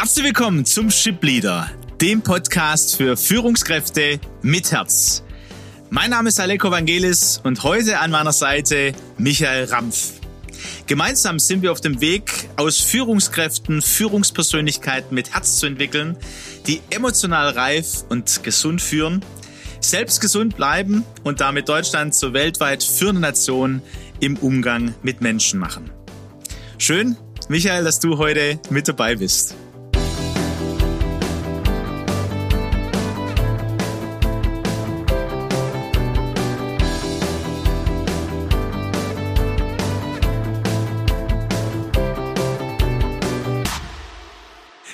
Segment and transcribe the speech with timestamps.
[0.00, 1.68] Herzlich willkommen zum Ship Leader,
[2.00, 5.24] dem Podcast für Führungskräfte mit Herz.
[5.90, 10.12] Mein Name ist Aleko Vangelis und heute an meiner Seite Michael Rampf.
[10.86, 16.16] Gemeinsam sind wir auf dem Weg, aus Führungskräften Führungspersönlichkeiten mit Herz zu entwickeln,
[16.68, 19.24] die emotional reif und gesund führen,
[19.80, 23.82] selbst gesund bleiben und damit Deutschland zur weltweit führenden Nation
[24.20, 25.90] im Umgang mit Menschen machen.
[26.78, 27.16] Schön,
[27.48, 29.56] Michael, dass du heute mit dabei bist.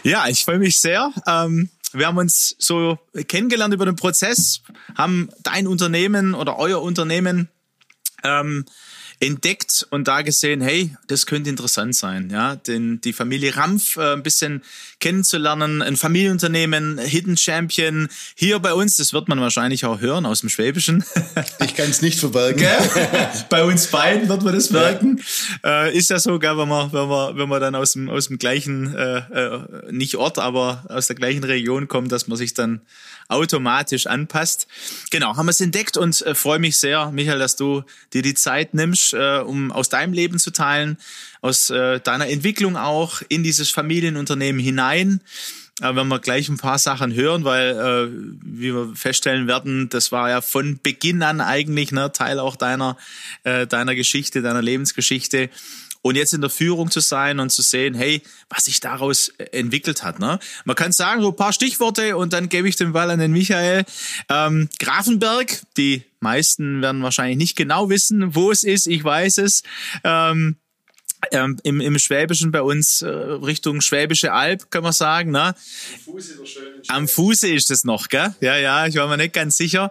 [0.05, 1.11] Ja, ich freue mich sehr.
[1.27, 4.61] Ähm, wir haben uns so kennengelernt über den Prozess,
[4.97, 7.49] haben dein Unternehmen oder euer Unternehmen
[8.23, 8.67] ähm,
[9.19, 14.13] entdeckt und da gesehen, hey, das könnte interessant sein, ja, denn die Familie Rampf äh,
[14.13, 14.63] ein bisschen
[15.05, 20.41] kennenzulernen, ein Familienunternehmen, Hidden Champion, hier bei uns, das wird man wahrscheinlich auch hören aus
[20.41, 21.05] dem Schwäbischen.
[21.65, 22.65] Ich kann es nicht verbergen.
[23.51, 25.21] bei uns beiden wird man das merken.
[25.63, 25.87] Ja.
[25.87, 28.29] Äh, ist ja so, gell, wenn man, wenn man, wenn man dann aus dem, aus
[28.29, 32.55] dem gleichen, äh, äh, nicht Ort, aber aus der gleichen Region kommt, dass man sich
[32.55, 32.81] dann
[33.29, 34.67] automatisch anpasst.
[35.11, 38.35] Genau, haben wir es entdeckt und äh, freue mich sehr, Michael, dass du dir die
[38.35, 40.99] Zeit nimmst, äh, um aus deinem Leben zu teilen,
[41.45, 45.21] aus äh, deiner Entwicklung auch in dieses Familienunternehmen hinein.
[45.83, 48.09] Äh, wenn wir gleich ein paar Sachen hören, weil äh,
[48.43, 52.97] wie wir feststellen werden, das war ja von Beginn an eigentlich ne, Teil auch deiner
[53.43, 55.51] äh, deiner Geschichte, deiner Lebensgeschichte
[56.01, 59.45] und jetzt in der Führung zu sein und zu sehen, hey, was sich daraus äh,
[59.59, 60.21] entwickelt hat.
[60.21, 60.39] Ne?
[60.65, 63.33] Man kann sagen, so ein paar Stichworte und dann gebe ich den Ball an den
[63.33, 63.85] Michael.
[64.31, 69.63] Ähm, Grafenberg, die meisten werden wahrscheinlich nicht genau wissen, wo es ist, ich weiß es.
[70.05, 70.57] Ähm,
[71.33, 75.31] ähm, im, im Schwäbischen bei uns äh, Richtung Schwäbische Alb, kann man sagen.
[75.31, 75.43] Ne?
[75.43, 75.55] Am
[76.05, 76.39] Fuße,
[76.89, 78.35] Am Fuße ist es noch, gell?
[78.41, 79.91] Ja, ja, ich war mir nicht ganz sicher.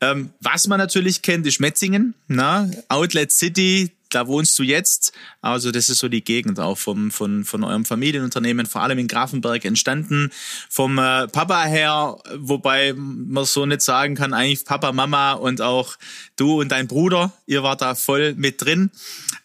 [0.00, 2.70] Ähm, was man natürlich kennt, ist Metzingen, ne?
[2.88, 5.12] Outlet City, da wohnst du jetzt.
[5.40, 9.08] Also das ist so die Gegend auch vom, von, von eurem Familienunternehmen, vor allem in
[9.08, 10.30] Grafenberg entstanden.
[10.68, 15.96] Vom äh, Papa her, wobei man so nicht sagen kann, eigentlich Papa, Mama und auch
[16.36, 18.90] du und dein Bruder, ihr wart da voll mit drin.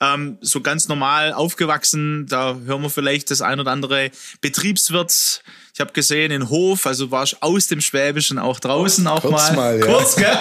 [0.02, 4.12] Ähm, so ganz normal aufgewachsen, da hören wir vielleicht das ein oder andere
[4.42, 5.44] Betriebswirt.
[5.74, 9.56] Ich habe gesehen, in Hof, also warst aus dem Schwäbischen auch draußen auch Kurz mal.
[9.56, 9.86] mal ja.
[9.86, 10.38] Kurz, gell?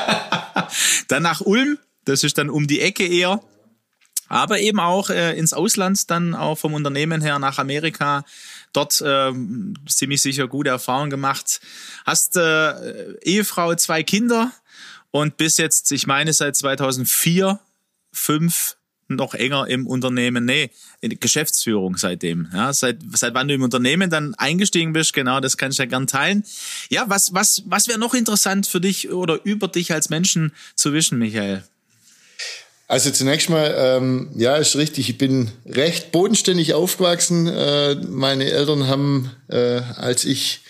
[1.08, 3.40] dann nach Ulm, das ist dann um die Ecke eher
[4.34, 8.24] aber eben auch äh, ins Ausland dann auch vom Unternehmen her nach Amerika.
[8.72, 9.32] Dort äh,
[9.86, 11.60] ziemlich sicher gute Erfahrungen gemacht.
[12.04, 14.50] Hast äh, Ehefrau, zwei Kinder
[15.12, 17.60] und bis jetzt, ich meine seit 2004,
[18.10, 20.70] fünf noch enger im Unternehmen, nee,
[21.00, 22.48] in Geschäftsführung seitdem.
[22.52, 25.84] Ja, seit, seit wann du im Unternehmen dann eingestiegen bist, genau, das kann ich ja
[25.84, 26.42] gern teilen.
[26.88, 30.92] Ja, was, was, was wäre noch interessant für dich oder über dich als Menschen zu
[30.92, 31.62] wissen, Michael?
[32.86, 35.08] Also zunächst mal, ähm, ja, ist richtig.
[35.08, 37.46] Ich bin recht bodenständig aufgewachsen.
[37.46, 40.60] Äh, meine Eltern haben, äh, als ich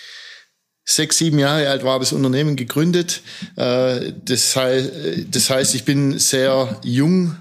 [0.84, 3.22] sechs, sieben Jahre alt war, das Unternehmen gegründet.
[3.56, 4.92] Äh, das, heißt,
[5.30, 7.36] das heißt, ich bin sehr jung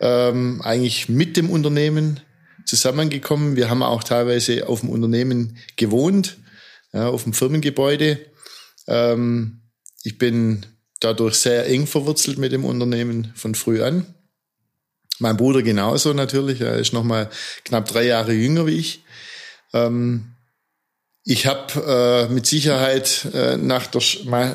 [0.00, 2.20] ähm, eigentlich mit dem Unternehmen
[2.64, 3.56] zusammengekommen.
[3.56, 6.38] Wir haben auch teilweise auf dem Unternehmen gewohnt,
[6.92, 8.18] ja, auf dem Firmengebäude.
[8.86, 9.62] Ähm,
[10.02, 10.64] ich bin
[11.00, 14.06] dadurch sehr eng verwurzelt mit dem Unternehmen von früh an.
[15.18, 17.28] Mein Bruder genauso natürlich, er ist noch mal
[17.64, 19.02] knapp drei Jahre jünger wie ich.
[19.72, 20.32] Ähm,
[21.30, 24.00] ich habe äh, mit Sicherheit äh, nach, der,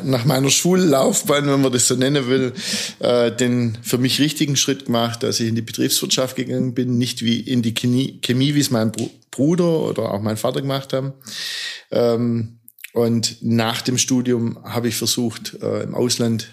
[0.03, 2.51] nach meiner Schullaufbahn, wenn man das so nennen will,
[2.97, 7.23] äh, den für mich richtigen Schritt gemacht, dass ich in die Betriebswirtschaft gegangen bin, nicht
[7.23, 8.91] wie in die Chemie, Chemie wie es mein
[9.29, 11.13] Bruder oder auch mein Vater gemacht haben.
[11.91, 12.57] Ähm,
[12.93, 16.49] und nach dem Studium habe ich versucht, äh, im Ausland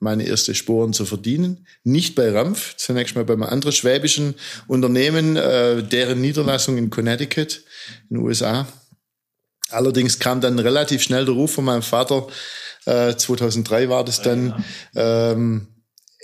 [0.00, 1.66] meine erste Sporen zu verdienen.
[1.84, 4.34] Nicht bei Rampf, zunächst mal bei einem anderen schwäbischen
[4.66, 7.62] Unternehmen, äh, deren Niederlassung in Connecticut
[8.08, 8.66] in den USA.
[9.70, 12.28] Allerdings kam dann relativ schnell der Ruf von meinem Vater,
[12.86, 14.64] äh, 2003 war das dann,
[14.94, 15.66] ähm,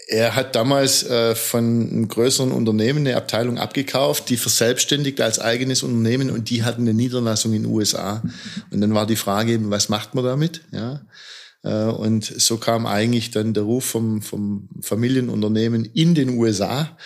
[0.06, 5.82] er hat damals äh, von einem größeren Unternehmen eine Abteilung abgekauft, die verselbstständigt als eigenes
[5.82, 8.22] Unternehmen und die hatten eine Niederlassung in den USA.
[8.70, 10.62] Und dann war die Frage was macht man damit?
[10.72, 11.06] Ja.
[11.62, 16.96] Äh, und so kam eigentlich dann der Ruf vom, vom Familienunternehmen in den USA.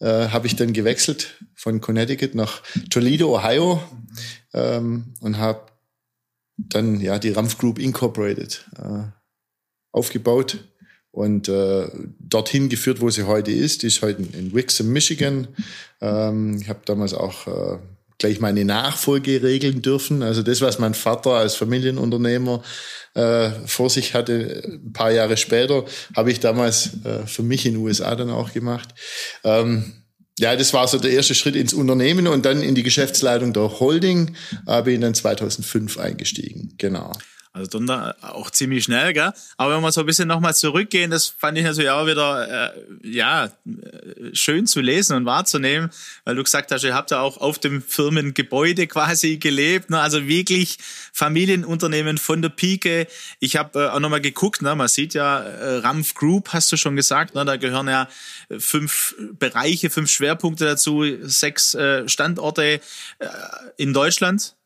[0.00, 3.82] Äh, habe ich dann gewechselt von Connecticut nach Toledo, Ohio
[4.54, 5.66] ähm, und habe
[6.56, 9.02] dann ja die Rampf Group Incorporated äh,
[9.92, 10.58] aufgebaut
[11.18, 11.88] und äh,
[12.20, 13.82] dorthin geführt, wo sie heute ist.
[13.82, 15.48] Die ist heute in Wixom, Michigan.
[16.00, 17.78] Ähm, ich habe damals auch äh,
[18.18, 20.22] gleich meine Nachfolge regeln dürfen.
[20.22, 22.62] Also das, was mein Vater als Familienunternehmer
[23.14, 25.84] äh, vor sich hatte, ein paar Jahre später,
[26.14, 28.88] habe ich damals äh, für mich in den USA dann auch gemacht.
[29.42, 29.94] Ähm,
[30.38, 33.80] ja, das war so der erste Schritt ins Unternehmen und dann in die Geschäftsleitung der
[33.80, 34.36] Holding,
[34.68, 36.74] äh, bin ich dann 2005 eingestiegen.
[36.78, 37.12] Genau.
[37.52, 39.32] Also dann da auch ziemlich schnell, gell?
[39.56, 42.82] Aber wenn wir so ein bisschen nochmal zurückgehen, das fand ich natürlich auch wieder äh,
[43.02, 43.50] ja äh,
[44.34, 45.90] schön zu lesen und wahrzunehmen,
[46.24, 50.00] weil du gesagt hast, ihr habt ja auch auf dem Firmengebäude quasi gelebt, ne?
[50.00, 50.78] also wirklich
[51.12, 53.06] Familienunternehmen von der Pike.
[53.40, 54.74] Ich habe äh, auch nochmal geguckt, ne?
[54.74, 57.44] man sieht ja äh, Rampf Group, hast du schon gesagt, ne?
[57.44, 58.08] da gehören ja
[58.58, 62.80] fünf Bereiche, fünf Schwerpunkte dazu, sechs äh, Standorte äh,
[63.76, 64.57] in Deutschland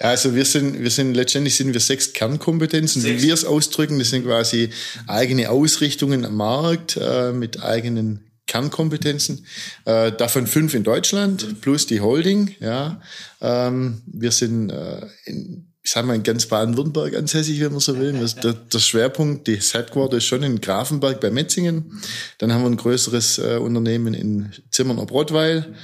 [0.00, 3.22] ja, also wir sind, wir sind letztendlich sind wir sechs Kernkompetenzen, sechs.
[3.22, 3.98] wie wir es ausdrücken.
[3.98, 4.70] Das sind quasi
[5.06, 9.46] eigene Ausrichtungen am Markt äh, mit eigenen Kernkompetenzen.
[9.84, 12.54] Äh, davon fünf in Deutschland plus die Holding.
[12.60, 13.00] Ja,
[13.40, 17.98] ähm, wir sind äh, in ich sag mal, in ganz Baden-Württemberg ansässig, wenn man so
[17.98, 18.12] will.
[18.12, 22.00] Der, der Schwerpunkt, die Headquarter ist schon in Grafenberg bei Metzingen.
[22.36, 25.74] Dann haben wir ein größeres äh, Unternehmen in Zimmern ob Rottweil.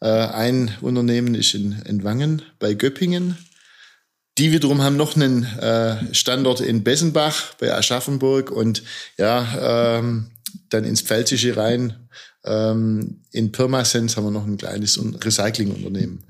[0.00, 3.36] Äh, ein Unternehmen ist in, in Wangen bei Göppingen.
[4.38, 8.82] Die wiederum haben noch einen äh, Standort in Bessenbach bei Aschaffenburg und
[9.16, 10.30] ja, ähm,
[10.70, 12.08] dann ins Pfälzische rein.
[12.44, 16.24] Ähm, in Pirmasens haben wir noch ein kleines Recyclingunternehmen.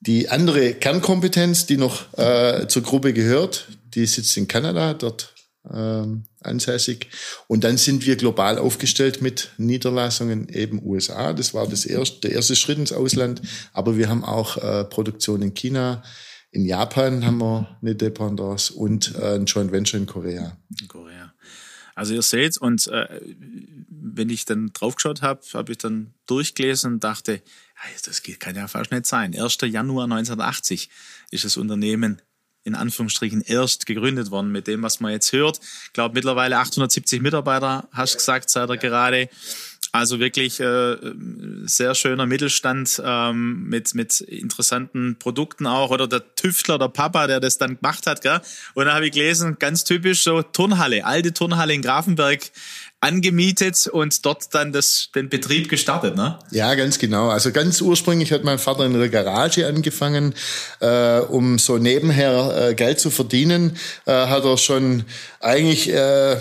[0.00, 5.34] Die andere Kernkompetenz, die noch äh, zur Gruppe gehört, die sitzt in Kanada, dort
[5.72, 7.08] ähm, ansässig.
[7.46, 11.32] Und dann sind wir global aufgestellt mit Niederlassungen eben USA.
[11.32, 13.42] Das war das erste, der erste Schritt ins Ausland.
[13.72, 16.02] Aber wir haben auch äh, Produktion in China,
[16.52, 20.56] in Japan haben wir eine Dependance und äh, ein Joint Venture in Korea.
[20.80, 21.32] In Korea.
[21.94, 23.20] Also ihr seht, und äh,
[23.88, 27.42] wenn ich dann draufgeschaut habe, habe ich dann durchgelesen und dachte,
[28.04, 29.38] das kann ja fast nicht sein.
[29.38, 29.58] 1.
[29.62, 30.88] Januar 1980
[31.30, 32.20] ist das Unternehmen
[32.62, 35.60] in Anführungsstrichen erst gegründet worden mit dem, was man jetzt hört.
[35.86, 39.28] Ich glaube mittlerweile 870 Mitarbeiter, hast du gesagt, seid ihr gerade.
[39.92, 40.96] Also wirklich äh,
[41.64, 45.90] sehr schöner Mittelstand ähm, mit, mit interessanten Produkten auch.
[45.90, 48.22] Oder der Tüftler, der Papa, der das dann gemacht hat.
[48.22, 48.40] Gell?
[48.74, 52.50] Und da habe ich gelesen, ganz typisch so Turnhalle, alte Turnhalle in Grafenberg
[53.00, 56.38] angemietet und dort dann das, den Betrieb gestartet, ne?
[56.50, 57.30] Ja, ganz genau.
[57.30, 60.34] Also ganz ursprünglich hat mein Vater in der Garage angefangen,
[60.80, 63.76] äh, um so nebenher äh, Geld zu verdienen.
[64.04, 65.04] Äh, hat er schon
[65.40, 66.36] eigentlich, äh,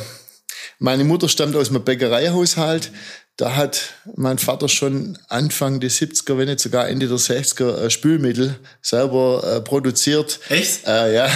[0.80, 2.92] meine Mutter stammt aus einem Bäckereihaushalt
[3.40, 7.90] da hat mein Vater schon Anfang der 70er, wenn nicht sogar Ende der 60er äh,
[7.90, 10.42] Spülmittel selber äh, produziert.
[10.50, 10.86] Echt?
[10.86, 11.30] Äh, ja,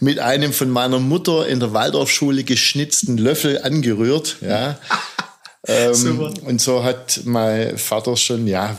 [0.00, 4.36] mit einem von meiner Mutter in der Waldorfschule geschnitzten Löffel angerührt.
[4.40, 4.78] Ja.
[5.66, 8.78] ähm, und so hat mein Vater schon, ja,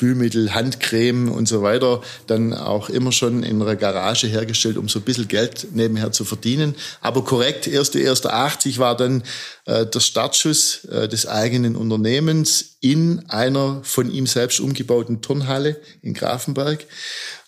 [0.00, 4.98] Spülmittel, Handcreme und so weiter dann auch immer schon in einer Garage hergestellt, um so
[4.98, 6.74] ein bisschen Geld nebenher zu verdienen.
[7.02, 9.22] Aber korrekt, 1.1.80 war dann
[9.66, 16.14] äh, der Startschuss äh, des eigenen Unternehmens in einer von ihm selbst umgebauten Turnhalle in
[16.14, 16.86] Grafenberg.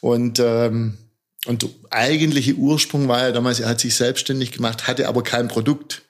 [0.01, 0.99] Und ähm,
[1.47, 5.49] und der eigentliche Ursprung war ja damals, er hat sich selbstständig gemacht, hatte aber kein
[5.49, 6.03] Produkt.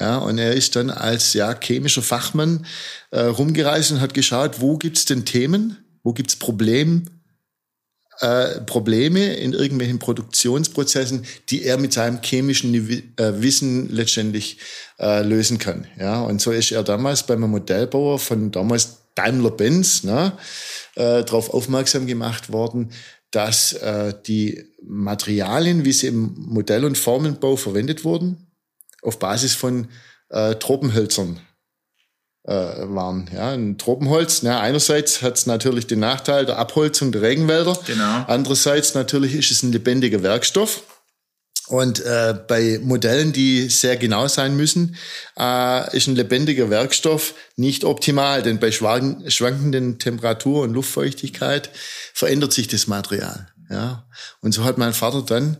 [0.00, 2.66] Ja, und er ist dann als ja, chemischer Fachmann
[3.10, 7.04] äh, rumgereist und hat geschaut, wo gibt's denn Themen, wo gibt's Problem,
[8.20, 14.58] äh, Probleme in irgendwelchen Produktionsprozessen, die er mit seinem chemischen äh, Wissen letztendlich
[14.98, 15.86] äh, lösen kann.
[15.98, 20.32] Ja, und so ist er damals beim Modellbauer von damals Daimler-Benz ne,
[20.94, 22.90] äh, darauf aufmerksam gemacht worden,
[23.30, 28.49] dass äh, die Materialien, wie sie im Modell- und Formenbau verwendet wurden,
[29.02, 29.88] auf Basis von
[30.28, 31.40] äh, Tropenhölzern
[32.44, 33.28] äh, waren.
[33.34, 37.78] Ja, ein Tropenholz, na, einerseits hat es natürlich den Nachteil der Abholzung der Regenwälder.
[37.86, 38.24] Genau.
[38.26, 40.82] Andererseits natürlich ist es ein lebendiger Werkstoff.
[41.68, 44.96] Und äh, bei Modellen, die sehr genau sein müssen,
[45.38, 51.70] äh, ist ein lebendiger Werkstoff nicht optimal, denn bei schwankenden Temperatur und Luftfeuchtigkeit
[52.12, 53.52] verändert sich das Material.
[53.70, 54.08] Ja,
[54.40, 55.58] und so hat mein Vater dann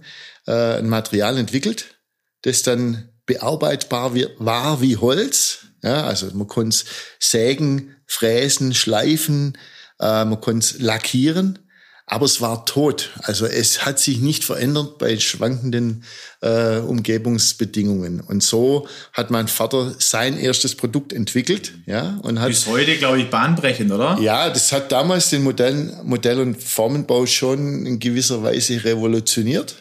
[0.49, 1.95] äh, ein Material entwickelt,
[2.43, 5.67] das dann bearbeitbar war wie Holz.
[5.83, 6.85] Ja, also man konnte es
[7.19, 9.57] sägen, fräsen, schleifen,
[9.99, 11.59] äh, man konnte es lackieren,
[12.07, 13.11] aber es war tot.
[13.23, 16.05] Also es hat sich nicht verändert bei schwankenden
[16.43, 18.21] äh, Umgebungsbedingungen.
[18.21, 21.73] Und so hat mein Vater sein erstes Produkt entwickelt.
[21.87, 24.19] Ja, und hat, Bis heute, glaube ich, bahnbrechend, oder?
[24.21, 29.77] Ja, das hat damals den Modell, Modell- und Formenbau schon in gewisser Weise revolutioniert.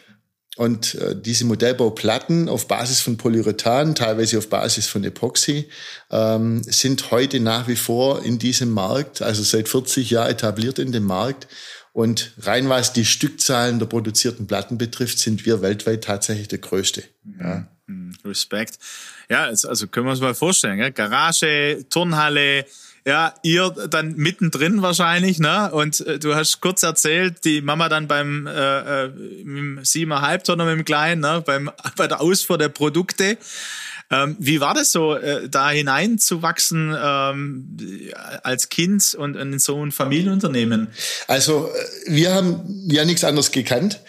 [0.59, 5.69] Und äh, diese Modellbauplatten auf Basis von Polyurethan, teilweise auf Basis von Epoxy,
[6.11, 10.91] ähm, sind heute nach wie vor in diesem Markt, also seit 40 Jahren etabliert in
[10.91, 11.47] dem Markt
[11.93, 17.05] Und rein was die Stückzahlen der produzierten Platten betrifft, sind wir weltweit tatsächlich der größte.
[17.39, 17.65] Ja.
[17.87, 18.17] Mhm.
[18.25, 18.79] Respekt.
[19.29, 20.91] Ja, also können wir uns mal vorstellen, gell?
[20.91, 22.65] Garage, Turnhalle,
[23.05, 25.71] ja, ihr dann mittendrin wahrscheinlich, ne?
[25.71, 29.11] Und äh, du hast kurz erzählt, die Mama dann beim äh, äh,
[29.83, 31.41] siebeneinhalb Tonner mit dem Kleinen, ne?
[31.45, 33.37] Beim bei der Ausfuhr der Produkte.
[34.11, 37.77] Ähm, wie war das so, äh, da hineinzuwachsen ähm,
[38.41, 40.87] als Kind und in so ein Familienunternehmen?
[41.27, 43.99] Also äh, wir haben ja nichts anderes gekannt.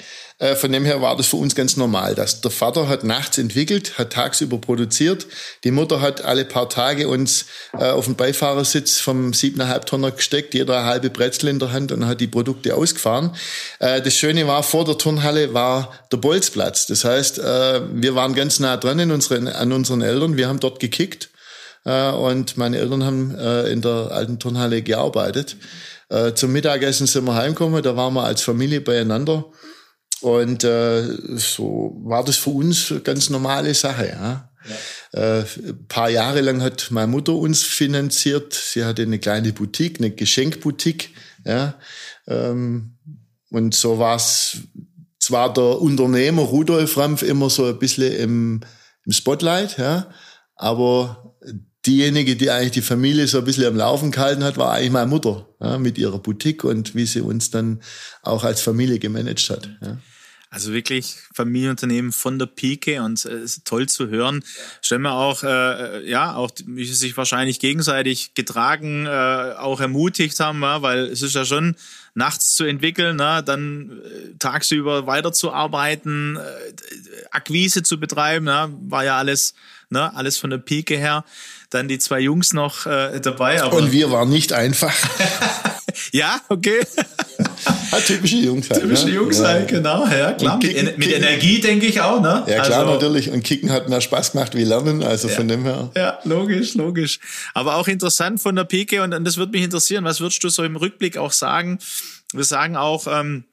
[0.40, 3.38] Äh, von dem her war das für uns ganz normal, dass der Vater hat nachts
[3.38, 5.26] entwickelt, hat tagsüber produziert.
[5.64, 7.44] Die Mutter hat alle paar Tage uns
[7.74, 11.92] äh, auf den Beifahrersitz vom 7,5 Tonner gesteckt, jeder eine halbe Brezel in der Hand
[11.92, 13.36] und hat die Produkte ausgefahren.
[13.80, 16.86] Äh, das Schöne war, vor der Turnhalle war der Bolzplatz.
[16.86, 20.36] Das heißt, wir waren ganz nah dran unseren, an unseren Eltern.
[20.36, 21.28] Wir haben dort gekickt
[21.84, 23.34] und meine Eltern haben
[23.66, 25.56] in der alten Turnhalle gearbeitet.
[26.34, 29.44] Zum Mittagessen sind wir heimgekommen, da waren wir als Familie beieinander.
[30.20, 31.02] Und äh,
[31.36, 34.08] so war das für uns ganz normale Sache.
[34.08, 34.50] Ja.
[35.14, 35.38] ja.
[35.40, 38.52] Äh, ein paar Jahre lang hat meine Mutter uns finanziert.
[38.52, 41.10] Sie hatte eine kleine Boutique, eine Geschenkboutique.
[41.44, 41.74] Ja.
[42.26, 42.98] Ähm,
[43.50, 44.58] und so war es
[45.18, 48.60] zwar der Unternehmer Rudolf Rampf immer so ein bisschen im,
[49.04, 50.08] im Spotlight, ja,
[50.56, 51.29] aber
[51.86, 55.06] diejenige, die eigentlich die Familie so ein bisschen am Laufen gehalten hat, war eigentlich meine
[55.06, 57.80] Mutter ja, mit ihrer Boutique und wie sie uns dann
[58.22, 59.70] auch als Familie gemanagt hat.
[59.80, 59.98] Ja.
[60.52, 64.42] Also wirklich Familienunternehmen von der Pike und äh, ist toll zu hören.
[64.82, 70.40] Stellen wir auch, äh, ja, auch wie sie sich wahrscheinlich gegenseitig getragen, äh, auch ermutigt
[70.40, 71.76] haben, ja, weil es ist ja schon
[72.14, 76.40] nachts zu entwickeln, ne, dann äh, tagsüber weiterzuarbeiten, äh,
[77.30, 79.54] Akquise zu betreiben, ne, war ja alles,
[79.88, 81.24] ne, alles von der Pike her.
[81.70, 83.62] Dann die zwei Jungs noch äh, dabei.
[83.62, 84.94] Aber und wir waren nicht einfach.
[86.12, 86.80] ja, okay.
[87.92, 88.82] Ja, typische Jungs halt.
[88.82, 89.14] Typische ne?
[89.14, 89.48] Jungs ja.
[89.48, 90.06] halt, genau.
[90.06, 90.58] Ja, klar.
[90.58, 92.44] Kicken, mit, mit Energie, denke ich auch, ne?
[92.46, 93.30] Ja, klar, also, natürlich.
[93.30, 95.34] Und Kicken hat mehr Spaß gemacht wie Lernen, also ja.
[95.34, 95.90] von dem her.
[95.96, 97.20] Ja, logisch, logisch.
[97.54, 100.48] Aber auch interessant von der Pike und, und das würde mich interessieren, was würdest du
[100.48, 101.78] so im Rückblick auch sagen?
[102.32, 103.44] Wir sagen auch, ähm,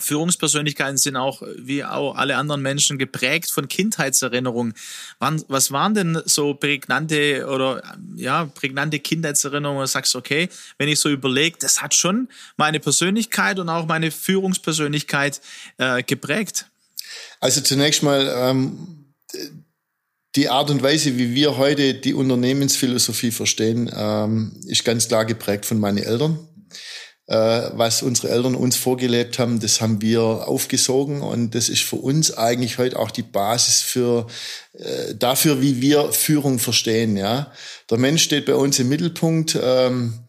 [0.00, 4.74] Führungspersönlichkeiten sind auch, wie auch alle anderen Menschen, geprägt von Kindheitserinnerungen.
[5.20, 7.82] Was waren denn so prägnante oder
[8.16, 12.80] ja, prägnante Kindheitserinnerungen, wo du sagst, okay, wenn ich so überlege, das hat schon meine
[12.80, 15.40] Persönlichkeit und auch meine Führungspersönlichkeit
[15.78, 16.66] äh, geprägt?
[17.40, 19.12] Also zunächst mal ähm,
[20.36, 25.66] die Art und Weise, wie wir heute die Unternehmensphilosophie verstehen, ähm, ist ganz klar geprägt
[25.66, 26.38] von meinen Eltern
[27.34, 32.36] was unsere Eltern uns vorgelebt haben, das haben wir aufgesogen und das ist für uns
[32.36, 34.26] eigentlich heute auch die Basis für
[34.72, 37.16] äh, dafür, wie wir Führung verstehen.
[37.16, 37.52] Ja,
[37.90, 39.58] der Mensch steht bei uns im Mittelpunkt.
[39.62, 40.27] Ähm, äh,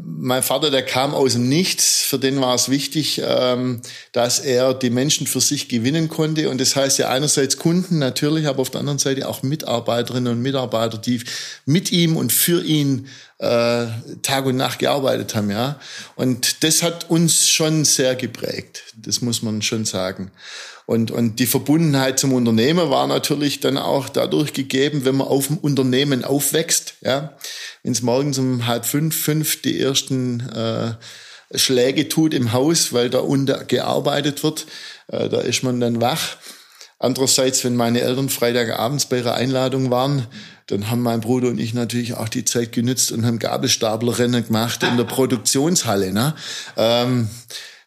[0.00, 2.02] mein Vater, der kam aus dem Nichts.
[2.02, 3.82] Für den war es wichtig, ähm,
[4.12, 6.50] dass er die Menschen für sich gewinnen konnte.
[6.50, 10.42] Und das heißt ja einerseits Kunden natürlich, aber auf der anderen Seite auch Mitarbeiterinnen und
[10.42, 11.20] Mitarbeiter, die
[11.64, 13.08] mit ihm und für ihn
[13.38, 13.86] äh,
[14.22, 15.80] Tag und Nacht gearbeitet haben, ja.
[16.14, 18.84] Und das hat uns schon sehr geprägt.
[18.96, 20.30] Das muss man schon sagen.
[20.86, 25.48] Und, und die Verbundenheit zum Unternehmen war natürlich dann auch dadurch gegeben, wenn man auf
[25.48, 27.36] dem Unternehmen aufwächst, ja.
[27.92, 30.94] Es morgens um halb fünf, fünf die ersten äh,
[31.56, 34.66] Schläge tut im Haus, weil da unter gearbeitet wird,
[35.08, 36.36] äh, da ist man dann wach.
[36.98, 40.26] Andererseits, wenn meine Eltern Freitagabends bei ihrer Einladung waren,
[40.66, 44.82] dann haben mein Bruder und ich natürlich auch die Zeit genützt und haben Gabelstaplerrennen gemacht
[44.82, 46.12] in der Produktionshalle.
[46.12, 46.34] Ne?
[46.76, 47.28] Ähm,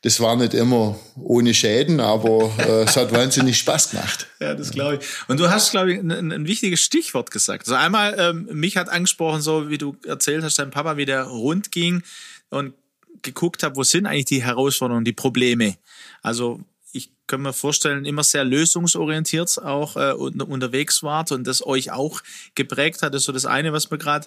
[0.01, 4.27] das war nicht immer ohne Schäden, aber äh, es hat wahnsinnig Spaß gemacht.
[4.41, 5.06] Ja, das glaube ich.
[5.27, 7.68] Und du hast, glaube ich, ein, ein, wichtiges Stichwort gesagt.
[7.68, 11.24] Also einmal, ähm, mich hat angesprochen, so wie du erzählt hast, dein Papa, wie der
[11.24, 12.03] rund ging
[12.50, 12.74] und
[13.22, 15.75] geguckt hat, wo sind eigentlich die Herausforderungen, die Probleme.
[16.22, 16.62] Also
[16.94, 22.22] ich kann mir vorstellen, immer sehr lösungsorientiert auch äh, unterwegs wart und das euch auch
[22.56, 23.13] geprägt hat.
[23.13, 24.25] Das ist so das eine, was mir gerade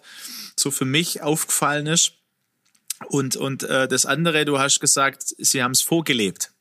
[0.57, 2.13] so für mich aufgefallen ist.
[3.09, 6.53] Und, und äh, das andere, du hast gesagt, sie haben es vorgelebt.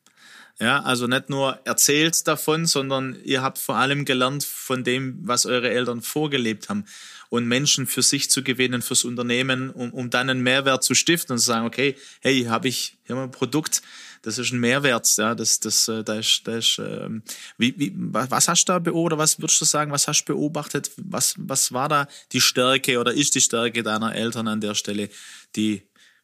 [0.59, 5.47] Ja, also nicht nur erzählt davon, sondern ihr habt vor allem gelernt von dem, was
[5.47, 6.85] eure Eltern vorgelebt haben.
[7.29, 11.33] Und Menschen für sich zu gewinnen, fürs Unternehmen, um, um dann einen Mehrwert zu stiften
[11.33, 13.81] und zu sagen, okay, hey, habe ich hier mal ein Produkt,
[14.21, 17.23] das ist ein Mehrwert, ja, das, das, äh, da ist, da ist, ähm,
[17.57, 20.91] wie, wie, was hast du da beobachtet, was würdest du sagen, was hast du beobachtet,
[20.97, 25.09] was, was war da die Stärke oder ist die Stärke deiner Eltern an der Stelle,
[25.55, 25.81] die,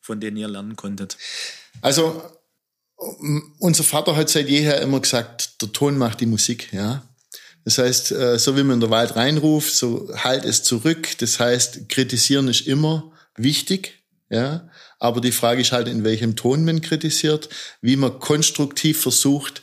[0.07, 1.17] von denen ihr lernen konntet?
[1.81, 2.23] Also,
[3.59, 7.03] unser Vater hat seit jeher immer gesagt, der Ton macht die Musik, ja.
[7.65, 11.17] Das heißt, äh, so wie man in der Wald reinruft, so halt es zurück.
[11.17, 14.69] Das heißt, kritisieren ist immer wichtig, ja.
[14.99, 17.49] Aber die Frage ist halt, in welchem Ton man kritisiert,
[17.81, 19.61] wie man konstruktiv versucht,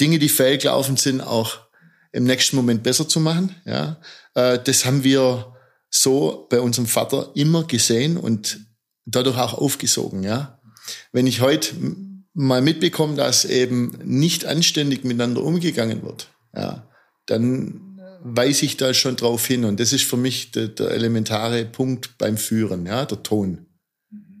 [0.00, 1.58] Dinge, die fehlgelaufen sind, auch
[2.12, 4.00] im nächsten Moment besser zu machen, ja.
[4.34, 5.54] Äh, das haben wir
[5.90, 8.60] so bei unserem Vater immer gesehen und
[9.10, 10.60] dadurch auch aufgesogen, ja.
[11.12, 11.74] Wenn ich heute
[12.34, 16.86] mal mitbekomme, dass eben nicht anständig miteinander umgegangen wird, ja,
[17.26, 17.90] dann
[18.22, 19.64] weise ich da schon drauf hin.
[19.64, 23.66] Und das ist für mich der, der elementare Punkt beim Führen, ja, der Ton.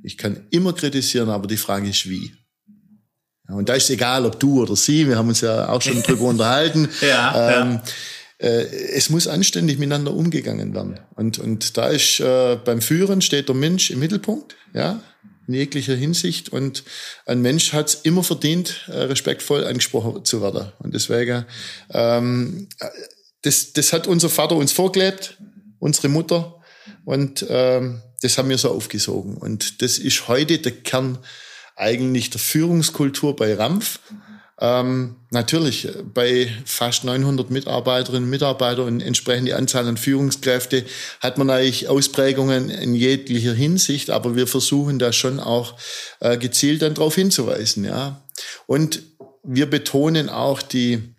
[0.02, 2.32] Ich kann immer kritisieren, aber die Frage ist wie.
[3.48, 6.02] Ja, und da ist egal, ob du oder sie, wir haben uns ja auch schon
[6.02, 6.88] drüber unterhalten.
[7.00, 7.82] ja, ähm, ja.
[8.40, 10.98] Äh, es muss anständig miteinander umgegangen werden.
[11.14, 15.02] Und, und da ist äh, beim Führen steht der Mensch im Mittelpunkt, ja,
[15.46, 16.48] in jeglicher Hinsicht.
[16.48, 16.82] Und
[17.26, 20.72] ein Mensch hat es immer verdient, äh, respektvoll angesprochen zu werden.
[20.78, 21.44] Und deswegen,
[21.90, 22.68] ähm,
[23.42, 25.36] das, das hat unser Vater uns vorgelebt,
[25.78, 26.56] unsere Mutter.
[27.04, 29.36] Und ähm, das haben wir so aufgesogen.
[29.36, 31.18] Und das ist heute der Kern
[31.76, 33.98] eigentlich der Führungskultur bei Rampf.
[34.62, 40.84] Ähm, natürlich, bei fast 900 Mitarbeiterinnen und Mitarbeitern und entsprechende Anzahl an Führungskräfte
[41.20, 45.78] hat man eigentlich Ausprägungen in jeglicher Hinsicht, aber wir versuchen da schon auch
[46.20, 48.22] äh, gezielt dann darauf hinzuweisen, ja.
[48.66, 49.02] Und
[49.42, 51.14] wir betonen auch die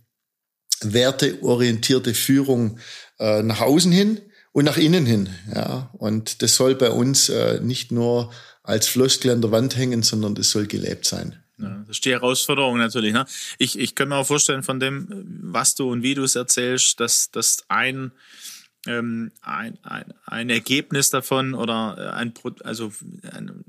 [0.81, 2.77] werteorientierte Führung
[3.19, 4.21] äh, nach außen hin
[4.51, 5.89] und nach innen hin, ja.
[5.93, 8.31] Und das soll bei uns äh, nicht nur
[8.61, 11.40] als Floskel an der Wand hängen, sondern das soll gelebt sein.
[11.61, 13.13] Ja, das ist die Herausforderung natürlich.
[13.13, 13.25] Ne?
[13.57, 15.07] Ich, ich kann mir auch vorstellen, von dem,
[15.41, 18.11] was du und wie du es erzählst, dass, dass ein,
[18.87, 22.91] ähm, ein, ein, ein Ergebnis davon oder ein, also
[23.31, 23.63] ein,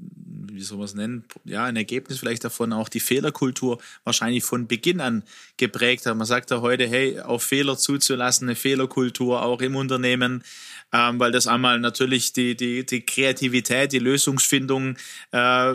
[0.53, 4.67] wie soll man es nennen, ja, ein Ergebnis vielleicht davon auch die Fehlerkultur wahrscheinlich von
[4.67, 5.23] Beginn an
[5.57, 6.17] geprägt hat.
[6.17, 10.45] Man sagt ja heute, hey, auf Fehler zuzulassen, eine Fehlerkultur auch im Unternehmen,
[10.93, 14.97] ähm, weil das einmal natürlich die, die, die Kreativität, die Lösungsfindung
[15.33, 15.75] äh,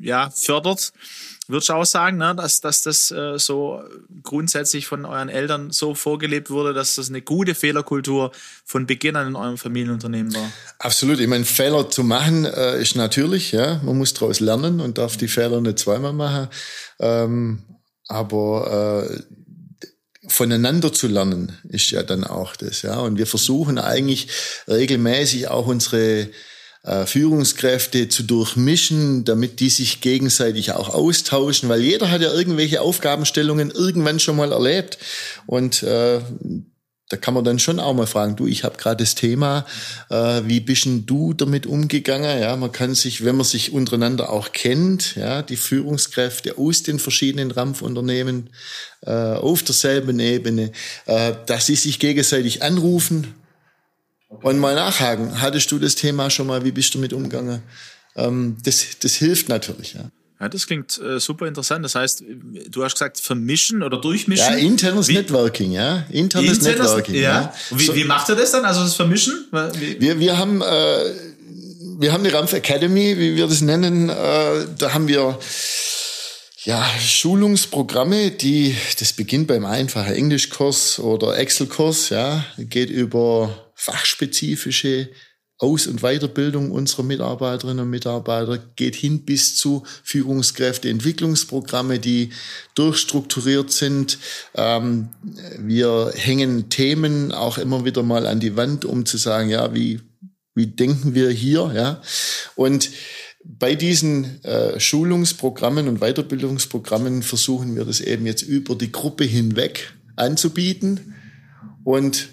[0.00, 0.92] ja, fördert.
[1.50, 3.82] Würdest du auch sagen, ne, dass, dass das äh, so
[4.22, 8.32] grundsätzlich von euren Eltern so vorgelebt wurde, dass das eine gute Fehlerkultur
[8.66, 10.52] von Beginn an in eurem Familienunternehmen war?
[10.78, 11.20] Absolut.
[11.20, 13.80] Ich meine, Fehler zu machen äh, ist natürlich, ja.
[13.82, 16.48] Man muss daraus lernen und darf die Fehler nicht zweimal machen.
[16.98, 17.62] Ähm,
[18.08, 19.22] aber äh,
[20.28, 22.98] voneinander zu lernen ist ja dann auch das, ja.
[23.00, 24.28] Und wir versuchen eigentlich
[24.68, 26.28] regelmäßig auch unsere
[26.84, 32.80] äh, Führungskräfte zu durchmischen, damit die sich gegenseitig auch austauschen, weil jeder hat ja irgendwelche
[32.80, 34.98] Aufgabenstellungen irgendwann schon mal erlebt
[35.46, 36.20] und äh,
[37.08, 39.64] da kann man dann schon auch mal fragen, du, ich habe gerade das Thema,
[40.10, 42.40] äh, wie bist denn du damit umgegangen?
[42.40, 46.98] Ja, man kann sich, wenn man sich untereinander auch kennt, ja, die Führungskräfte aus den
[46.98, 48.50] verschiedenen Rampfunternehmen
[49.02, 50.72] äh, auf derselben Ebene,
[51.06, 53.34] äh, dass sie sich gegenseitig anrufen
[54.28, 55.40] und mal nachhaken.
[55.40, 56.64] Hattest du das Thema schon mal?
[56.64, 57.62] Wie bist du damit umgegangen?
[58.16, 60.10] Ähm, das, das hilft natürlich, ja.
[60.40, 61.84] Ja, das klingt äh, super interessant.
[61.84, 62.22] Das heißt,
[62.70, 64.52] du hast gesagt, vermischen oder durchmischen.
[64.52, 65.14] Ja, internes wie?
[65.14, 66.04] Networking, ja.
[66.10, 67.14] Internes, internes Networking.
[67.16, 67.20] Ja.
[67.20, 67.54] ja.
[67.70, 68.64] Wie, so, wie macht ihr das dann?
[68.64, 69.48] Also das Vermischen?
[69.50, 70.00] Wie?
[70.00, 70.64] Wir, wir haben, äh,
[71.98, 74.10] wir haben eine Rampf Academy, wie wir das nennen.
[74.10, 74.14] Äh,
[74.78, 75.38] da haben wir
[76.64, 85.08] ja, Schulungsprogramme, die, das beginnt beim einfachen Englischkurs oder Excel-Kurs, ja, geht über fachspezifische
[85.58, 92.30] aus- und Weiterbildung unserer Mitarbeiterinnen und Mitarbeiter geht hin bis zu Führungskräfteentwicklungsprogramme, die
[92.76, 94.18] durchstrukturiert sind.
[94.54, 95.08] Ähm,
[95.58, 100.00] wir hängen Themen auch immer wieder mal an die Wand, um zu sagen, ja, wie,
[100.54, 102.00] wie denken wir hier, ja.
[102.54, 102.90] Und
[103.44, 109.94] bei diesen äh, Schulungsprogrammen und Weiterbildungsprogrammen versuchen wir das eben jetzt über die Gruppe hinweg
[110.16, 111.14] anzubieten.
[111.82, 112.28] Und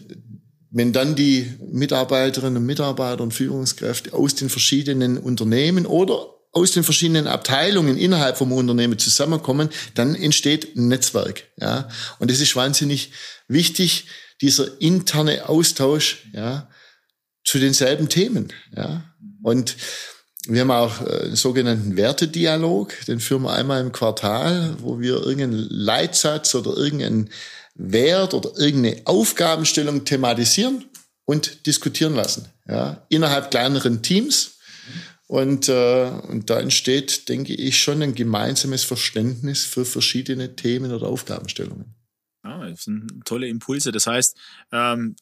[0.75, 6.83] wenn dann die Mitarbeiterinnen und Mitarbeiter und Führungskräfte aus den verschiedenen Unternehmen oder aus den
[6.83, 11.43] verschiedenen Abteilungen innerhalb vom Unternehmen zusammenkommen, dann entsteht ein Netzwerk.
[11.55, 11.87] Ja,
[12.19, 13.11] und das ist wahnsinnig
[13.47, 14.07] wichtig,
[14.41, 16.67] dieser interne Austausch, ja,
[17.45, 18.51] zu denselben Themen.
[18.75, 19.05] Ja,
[19.43, 19.77] und
[20.45, 25.25] wir haben auch äh, einen sogenannten Wertedialog, den führen wir einmal im Quartal, wo wir
[25.25, 27.29] irgendeinen Leitsatz oder irgendeinen
[27.75, 30.85] Wert oder irgendeine Aufgabenstellung thematisieren
[31.25, 34.51] und diskutieren lassen, ja, innerhalb kleineren Teams.
[35.27, 41.07] Und, äh, und da entsteht, denke ich, schon ein gemeinsames Verständnis für verschiedene Themen oder
[41.07, 41.95] Aufgabenstellungen.
[42.45, 43.91] Ja, das sind tolle Impulse.
[43.91, 44.37] Das heißt,
[44.71, 45.15] ähm,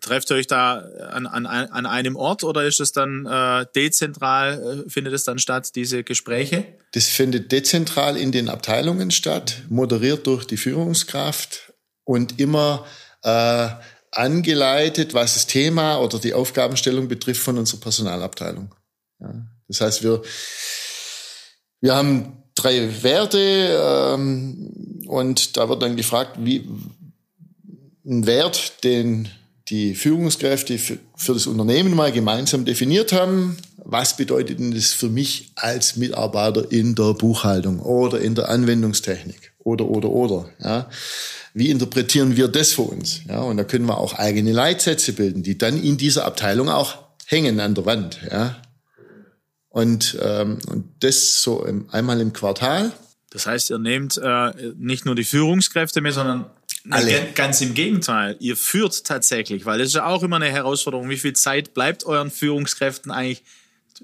[0.00, 0.78] trefft ihr euch da
[1.10, 5.40] an, an, an einem Ort oder ist es dann äh, dezentral, äh, findet es dann
[5.40, 6.64] statt, diese Gespräche?
[6.92, 11.69] Das findet dezentral in den Abteilungen statt, moderiert durch die Führungskraft,
[12.10, 12.84] und immer
[13.22, 13.68] äh,
[14.10, 18.74] angeleitet, was das Thema oder die Aufgabenstellung betrifft von unserer Personalabteilung.
[19.20, 20.20] Ja, Das heißt, wir,
[21.80, 26.68] wir haben drei Werte ähm, und da wird dann gefragt, wie
[28.04, 29.28] ein Wert, den
[29.68, 33.56] die Führungskräfte für, für das Unternehmen mal gemeinsam definiert haben.
[33.76, 39.49] Was bedeutet denn das für mich als Mitarbeiter in der Buchhaltung oder in der Anwendungstechnik
[39.64, 40.50] oder oder oder?
[40.62, 40.90] Ja,
[41.54, 43.22] wie interpretieren wir das für uns?
[43.28, 46.98] Ja, und da können wir auch eigene Leitsätze bilden, die dann in dieser Abteilung auch
[47.26, 48.20] hängen an der Wand.
[48.30, 48.60] Ja,
[49.68, 52.92] und ähm, und das so im, einmal im Quartal.
[53.30, 56.46] Das heißt, ihr nehmt äh, nicht nur die Führungskräfte mit, sondern
[56.88, 57.28] alle.
[57.34, 61.08] Ganz im Gegenteil, ihr führt tatsächlich, weil das ist ja auch immer eine Herausforderung.
[61.10, 63.42] Wie viel Zeit bleibt euren Führungskräften eigentlich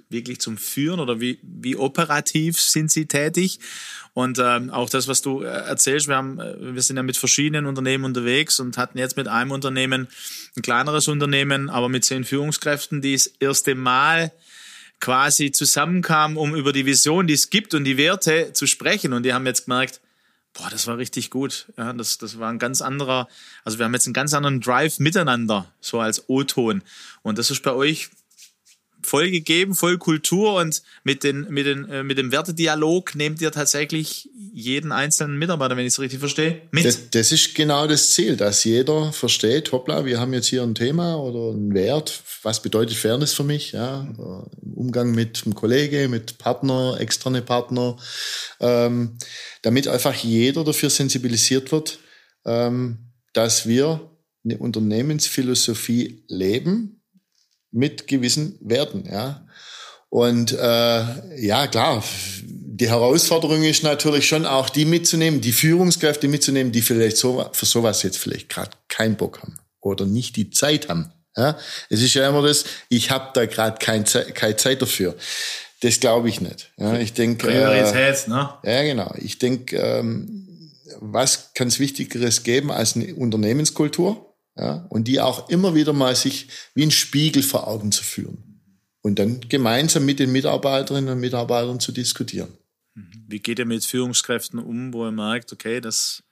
[0.09, 3.59] wirklich zum Führen oder wie, wie operativ sind sie tätig?
[4.15, 7.17] Und ähm, auch das, was du äh, erzählst, wir, haben, äh, wir sind ja mit
[7.17, 10.09] verschiedenen Unternehmen unterwegs und hatten jetzt mit einem Unternehmen
[10.57, 14.33] ein kleineres Unternehmen, aber mit zehn Führungskräften, die das erste Mal
[15.01, 19.13] quasi zusammenkamen, um über die Vision, die es gibt und die Werte zu sprechen.
[19.13, 20.01] Und die haben jetzt gemerkt,
[20.57, 21.67] Boah, das war richtig gut.
[21.77, 23.29] Ja, das, das war ein ganz anderer,
[23.65, 26.83] also wir haben jetzt einen ganz anderen Drive miteinander, so als O-Ton.
[27.23, 28.09] Und das ist bei euch
[29.03, 33.53] voll gegeben, voll Kultur und mit, den, mit, den, äh, mit dem Wertedialog nehmt ihr
[33.53, 36.85] tatsächlich jeden einzelnen Mitarbeiter, wenn ich es richtig verstehe, mit.
[36.85, 40.75] Das, das, ist genau das Ziel, dass jeder versteht, hoppla, wir haben jetzt hier ein
[40.75, 44.07] Thema oder einen Wert, was bedeutet Fairness für mich, ja,
[44.63, 47.97] im Umgang mit einem Kollege, mit Partner, externe Partner,
[48.61, 49.19] ähm,
[49.63, 51.99] damit einfach jeder dafür sensibilisiert wird,
[52.45, 54.11] ähm, dass wir
[54.45, 56.96] eine Unternehmensphilosophie leben,
[57.77, 59.47] mit gewissen Werten, ja.
[60.09, 62.03] Und äh, ja, klar,
[62.43, 67.67] die Herausforderung ist natürlich schon auch die mitzunehmen, die Führungskräfte mitzunehmen, die vielleicht so, für
[67.67, 71.13] sowas jetzt vielleicht gerade keinen Bock haben oder nicht die Zeit haben.
[71.37, 71.59] Ja,
[71.91, 75.15] es ist ja immer das, ich habe da gerade kein keine Zeit dafür.
[75.81, 76.73] Das glaube ich nicht.
[76.79, 77.49] Ja, ich denke.
[77.49, 78.49] Priorität, äh, ne?
[78.65, 79.15] Ja, genau.
[79.19, 84.26] Ich denke, ähm, was kann es Wichtigeres geben als eine Unternehmenskultur?
[84.57, 88.61] Ja, und die auch immer wieder mal sich wie ein Spiegel vor Augen zu führen
[89.03, 92.57] und dann gemeinsam mit den Mitarbeiterinnen und Mitarbeitern zu diskutieren.
[92.95, 93.25] Mhm.
[93.29, 96.23] Wie geht ihr mit Führungskräften um, wo ihr merkt, okay, das,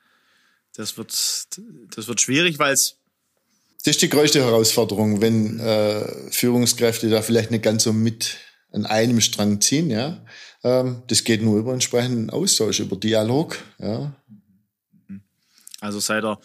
[0.75, 1.13] das, wird,
[1.95, 2.97] das wird schwierig, weil es
[3.85, 8.39] das ist die größte Herausforderung, wenn äh, Führungskräfte da vielleicht nicht ganz so mit
[8.73, 9.91] an einem Strang ziehen.
[9.91, 10.25] Ja,
[10.63, 13.59] ähm, das geht nur über entsprechenden Austausch, über Dialog.
[13.79, 14.15] Ja.
[15.81, 16.41] Also seid ihr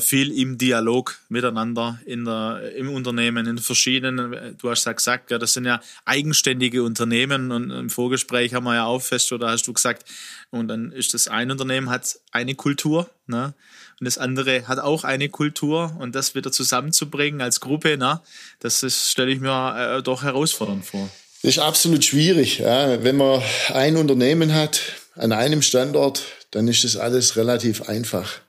[0.00, 5.52] viel im Dialog miteinander in der, im Unternehmen, in verschiedenen, du hast ja gesagt, das
[5.52, 9.72] sind ja eigenständige Unternehmen und im Vorgespräch haben wir ja auch fest, oder hast du
[9.72, 10.04] gesagt,
[10.50, 13.54] und dann ist das ein Unternehmen hat eine Kultur, ne?
[14.00, 18.20] Und das andere hat auch eine Kultur und das wieder zusammenzubringen als Gruppe, ne?
[18.60, 21.08] Das stelle ich mir äh, doch herausfordernd vor.
[21.42, 22.58] Das ist absolut schwierig.
[22.58, 23.02] Ja.
[23.02, 24.80] Wenn man ein Unternehmen hat
[25.14, 28.40] an einem Standort, dann ist das alles relativ einfach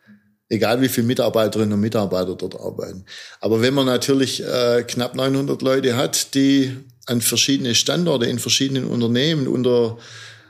[0.50, 3.06] egal wie viele Mitarbeiterinnen und Mitarbeiter dort arbeiten.
[3.40, 8.86] Aber wenn man natürlich äh, knapp 900 Leute hat, die an verschiedene Standorte in verschiedenen
[8.86, 9.98] Unternehmen unter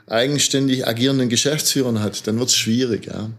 [0.06, 3.06] eigenständig agierenden Geschäftsführern hat, dann wird es schwierig.
[3.06, 3.30] Ja.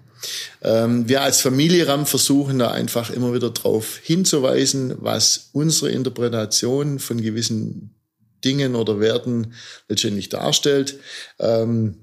[0.61, 6.99] Ähm, wir als Familie RAM versuchen da einfach immer wieder darauf hinzuweisen, was unsere Interpretation
[6.99, 7.95] von gewissen
[8.43, 9.53] Dingen oder Werten
[9.87, 10.97] letztendlich darstellt.
[11.39, 11.95] Ähm,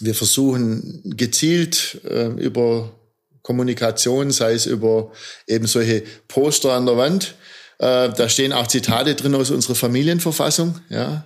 [0.00, 2.97] wir versuchen gezielt äh, über
[3.42, 5.12] Kommunikation, sei es über
[5.46, 7.34] eben solche Poster an der Wand.
[7.78, 10.80] Äh, da stehen auch Zitate drin aus unserer Familienverfassung.
[10.88, 11.24] Ja.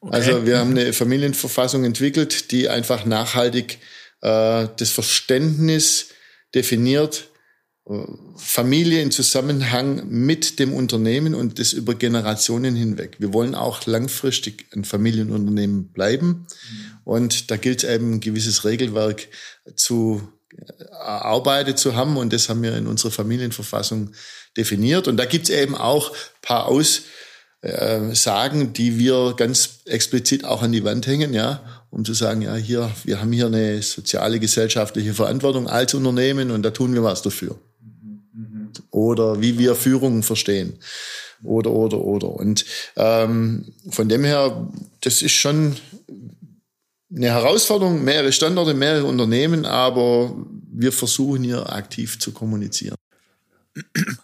[0.00, 0.14] Okay.
[0.14, 3.78] Also wir haben eine Familienverfassung entwickelt, die einfach nachhaltig
[4.20, 6.10] äh, das Verständnis
[6.54, 7.28] definiert,
[7.88, 8.04] äh,
[8.36, 13.16] Familie in Zusammenhang mit dem Unternehmen und das über Generationen hinweg.
[13.18, 16.28] Wir wollen auch langfristig ein Familienunternehmen bleiben.
[16.28, 16.46] Mhm.
[17.02, 19.28] Und da gilt eben ein gewisses Regelwerk
[19.74, 20.28] zu
[20.90, 22.16] erarbeitet zu haben.
[22.16, 24.10] Und das haben wir in unserer Familienverfassung
[24.56, 25.08] definiert.
[25.08, 27.12] Und da gibt es eben auch paar Aussagen,
[28.72, 32.90] die wir ganz explizit auch an die Wand hängen, ja, um zu sagen, ja, hier,
[33.04, 37.58] wir haben hier eine soziale, gesellschaftliche Verantwortung als Unternehmen und da tun wir was dafür.
[38.90, 40.78] Oder wie wir Führung verstehen.
[41.42, 42.30] Oder, oder, oder.
[42.30, 42.64] Und
[42.96, 44.68] ähm, von dem her,
[45.00, 45.76] das ist schon
[47.14, 50.34] eine Herausforderung, mehrere Standorte, mehrere Unternehmen, aber
[50.70, 52.96] wir versuchen hier aktiv zu kommunizieren.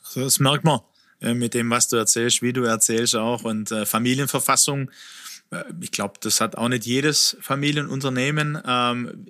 [0.05, 0.81] Also das merkt man
[1.20, 4.90] äh, mit dem, was du erzählst, wie du erzählst auch und äh, Familienverfassung
[5.81, 8.59] ich glaube, das hat auch nicht jedes Familienunternehmen.
[8.67, 9.27] Ähm,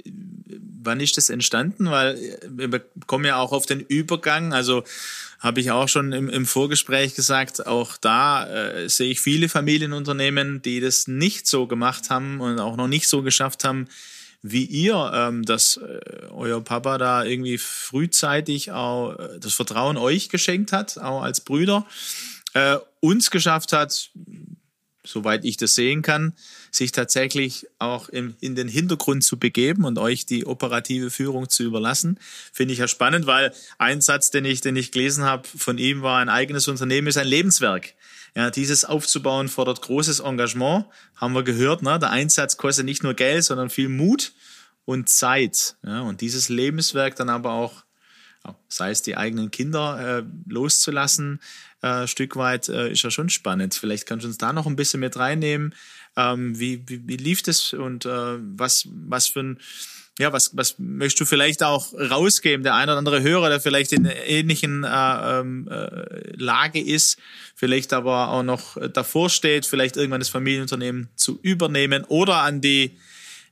[0.82, 1.90] wann ist das entstanden?
[1.90, 4.52] Weil wir kommen ja auch auf den Übergang.
[4.52, 4.84] Also
[5.40, 10.62] habe ich auch schon im, im Vorgespräch gesagt, auch da äh, sehe ich viele Familienunternehmen,
[10.62, 13.87] die das nicht so gemacht haben und auch noch nicht so geschafft haben,
[14.46, 20.28] wie ihr, ähm, dass äh, euer Papa da irgendwie frühzeitig auch äh, das Vertrauen euch
[20.28, 21.87] geschenkt hat, auch als Brüder,
[22.52, 24.10] äh, uns geschafft hat,
[25.04, 26.32] soweit ich das sehen kann,
[26.70, 31.62] sich tatsächlich auch im, in den Hintergrund zu begeben und euch die operative Führung zu
[31.62, 32.18] überlassen.
[32.52, 36.02] Finde ich ja spannend, weil ein Satz, den ich, den ich gelesen habe von ihm,
[36.02, 37.94] war, ein eigenes Unternehmen ist ein Lebenswerk.
[38.34, 41.82] Ja, dieses aufzubauen fordert großes Engagement, haben wir gehört.
[41.82, 41.98] Ne?
[42.00, 44.32] Der Einsatz kostet nicht nur Geld, sondern viel Mut
[44.84, 45.76] und Zeit.
[45.84, 46.00] Ja?
[46.00, 47.84] Und dieses Lebenswerk dann aber auch
[48.68, 51.40] sei es die eigenen Kinder äh, loszulassen,
[51.84, 53.74] äh, Stück weit, äh, ist ja schon spannend.
[53.74, 55.74] Vielleicht kannst du uns da noch ein bisschen mit reinnehmen.
[56.16, 59.60] Ähm, wie, wie, wie lief das und äh, was, was für ein,
[60.18, 62.62] ja, was, was möchtest du vielleicht auch rausgeben?
[62.62, 67.18] Der ein oder andere Hörer, der vielleicht in einer ähnlichen äh, ähm, äh, Lage ist,
[67.54, 72.96] vielleicht aber auch noch davor steht, vielleicht irgendwann das Familienunternehmen zu übernehmen oder an die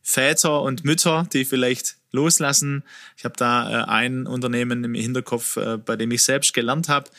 [0.03, 2.85] Väter und Mütter, die vielleicht loslassen.
[3.17, 7.11] Ich habe da äh, ein Unternehmen im Hinterkopf, äh, bei dem ich selbst gelernt habe.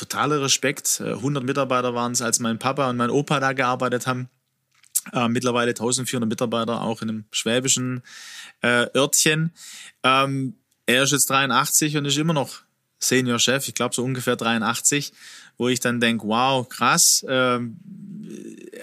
[0.00, 1.02] Totaler Respekt.
[1.04, 4.30] 100 äh, Mitarbeiter waren es, als mein Papa und mein Opa da gearbeitet haben.
[5.12, 8.02] Äh, mittlerweile 1400 Mitarbeiter, auch in einem schwäbischen
[8.62, 9.52] äh, Örtchen.
[10.02, 10.54] Ähm,
[10.86, 12.62] er ist jetzt 83 und ist immer noch
[12.98, 15.12] Senior-Chef, ich glaube so ungefähr 83,
[15.56, 17.78] wo ich dann denke, wow, krass, ähm,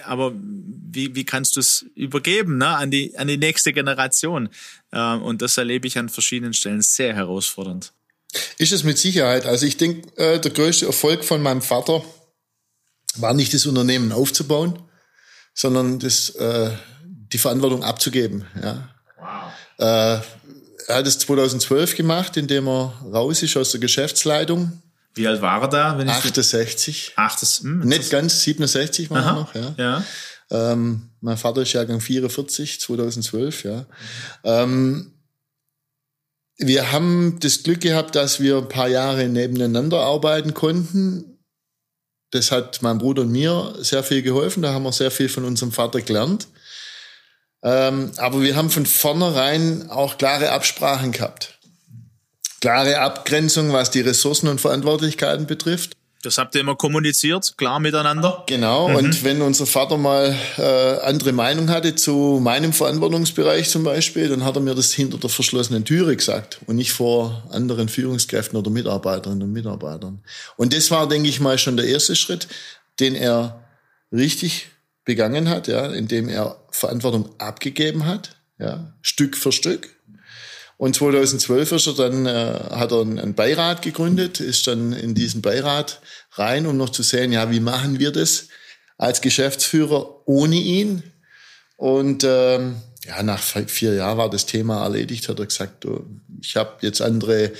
[0.04, 4.48] aber wie, wie kannst du es übergeben ne, an, die, an die nächste Generation?
[4.92, 7.92] Ähm, und das erlebe ich an verschiedenen Stellen sehr herausfordernd.
[8.58, 9.46] Ist es mit Sicherheit.
[9.46, 12.04] Also ich denke, äh, der größte Erfolg von meinem Vater
[13.16, 14.78] war nicht das Unternehmen aufzubauen,
[15.54, 16.70] sondern das, äh,
[17.04, 18.46] die Verantwortung abzugeben.
[18.62, 18.88] Ja.
[19.18, 19.52] Wow.
[19.78, 20.20] Äh,
[20.88, 24.82] er hat es 2012 gemacht, indem er raus ist aus der Geschäftsleitung.
[25.14, 25.98] Wie alt war er da?
[25.98, 27.12] Wenn 68.
[27.16, 29.54] Ach, das, hm, Nicht ganz, 67 war er noch.
[29.54, 29.74] Ja.
[29.76, 30.04] ja.
[30.50, 33.86] Ähm, mein Vater ist Jahrgang 44, 2012, ja.
[34.44, 35.12] Ähm,
[36.58, 41.38] wir haben das Glück gehabt, dass wir ein paar Jahre nebeneinander arbeiten konnten.
[42.30, 44.62] Das hat meinem Bruder und mir sehr viel geholfen.
[44.62, 46.48] Da haben wir sehr viel von unserem Vater gelernt.
[47.62, 51.58] Ähm, aber wir haben von vornherein auch klare Absprachen gehabt.
[52.60, 55.97] Klare Abgrenzung, was die Ressourcen und Verantwortlichkeiten betrifft.
[56.22, 58.42] Das habt ihr immer kommuniziert, klar miteinander?
[58.48, 58.96] Genau, mhm.
[58.96, 64.44] und wenn unser Vater mal äh, andere Meinung hatte zu meinem Verantwortungsbereich zum Beispiel, dann
[64.44, 68.70] hat er mir das hinter der verschlossenen Türe gesagt und nicht vor anderen Führungskräften oder
[68.70, 70.20] Mitarbeiterinnen und Mitarbeitern.
[70.56, 72.48] Und das war, denke ich mal, schon der erste Schritt,
[72.98, 73.62] den er
[74.10, 74.70] richtig
[75.04, 79.97] begangen hat, ja, indem er Verantwortung abgegeben hat, ja, Stück für Stück.
[80.78, 85.42] Und 2012 ist er dann, äh, hat er einen, Beirat gegründet, ist dann in diesen
[85.42, 86.00] Beirat
[86.32, 88.46] rein, um noch zu sehen, ja, wie machen wir das
[88.96, 91.02] als Geschäftsführer ohne ihn?
[91.76, 96.06] Und ähm, ja, nach vier Jahren war das Thema erledigt, hat er gesagt, du,
[96.40, 97.52] ich habe jetzt andere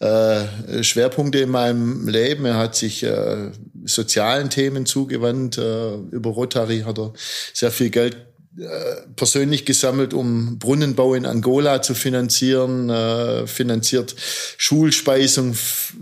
[0.00, 2.44] äh, Schwerpunkte in meinem Leben.
[2.44, 3.52] Er hat sich äh,
[3.84, 5.56] sozialen Themen zugewandt.
[5.56, 7.14] Äh, über Rotary hat er
[7.54, 8.16] sehr viel Geld
[9.16, 14.16] persönlich gesammelt, um Brunnenbau in Angola zu finanzieren, äh, finanziert
[14.56, 15.56] Schulspeisung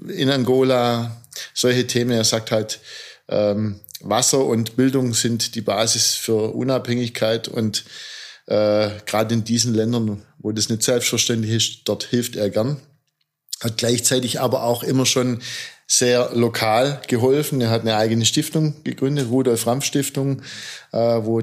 [0.09, 1.21] in Angola,
[1.53, 2.13] solche Themen.
[2.13, 2.81] Er sagt halt,
[3.29, 7.85] ähm, Wasser und Bildung sind die Basis für Unabhängigkeit und
[8.47, 12.77] äh, gerade in diesen Ländern, wo das nicht selbstverständlich ist, dort hilft er gern.
[13.61, 15.41] Hat gleichzeitig aber auch immer schon
[15.87, 17.61] sehr lokal geholfen.
[17.61, 20.43] Er hat eine eigene Stiftung gegründet, Rudolf Rampf Stiftung,
[20.93, 21.43] äh, wo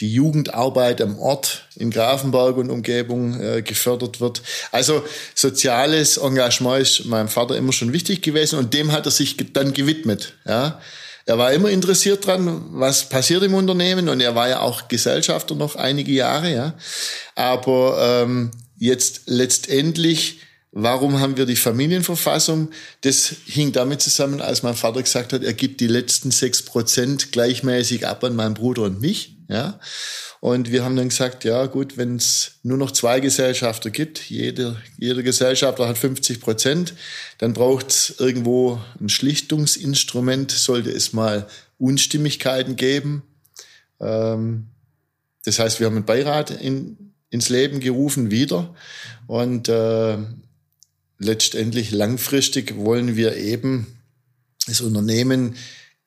[0.00, 4.42] die Jugendarbeit am Ort in Grafenberg und Umgebung äh, gefördert wird.
[4.70, 5.02] Also
[5.34, 9.72] soziales Engagement ist meinem Vater immer schon wichtig gewesen und dem hat er sich dann
[9.72, 10.34] gewidmet.
[10.46, 10.80] Ja.
[11.24, 15.54] Er war immer interessiert dran, was passiert im Unternehmen und er war ja auch Gesellschafter
[15.54, 16.52] noch einige Jahre.
[16.52, 16.74] Ja.
[17.34, 20.40] Aber ähm, jetzt letztendlich
[20.78, 22.68] Warum haben wir die Familienverfassung?
[23.00, 27.32] Das hing damit zusammen, als mein Vater gesagt hat, er gibt die letzten sechs Prozent
[27.32, 29.38] gleichmäßig ab an meinen Bruder und mich.
[29.48, 29.80] Ja?
[30.40, 34.76] Und wir haben dann gesagt, ja gut, wenn es nur noch zwei Gesellschafter gibt, jeder,
[34.98, 36.92] jeder Gesellschafter hat 50 Prozent,
[37.38, 41.46] dann braucht es irgendwo ein Schlichtungsinstrument, sollte es mal
[41.78, 43.22] Unstimmigkeiten geben.
[43.98, 44.66] Ähm,
[45.46, 48.74] das heißt, wir haben einen Beirat in, ins Leben gerufen wieder
[49.26, 50.18] und äh,
[51.18, 53.86] letztendlich langfristig wollen wir eben
[54.66, 55.56] das Unternehmen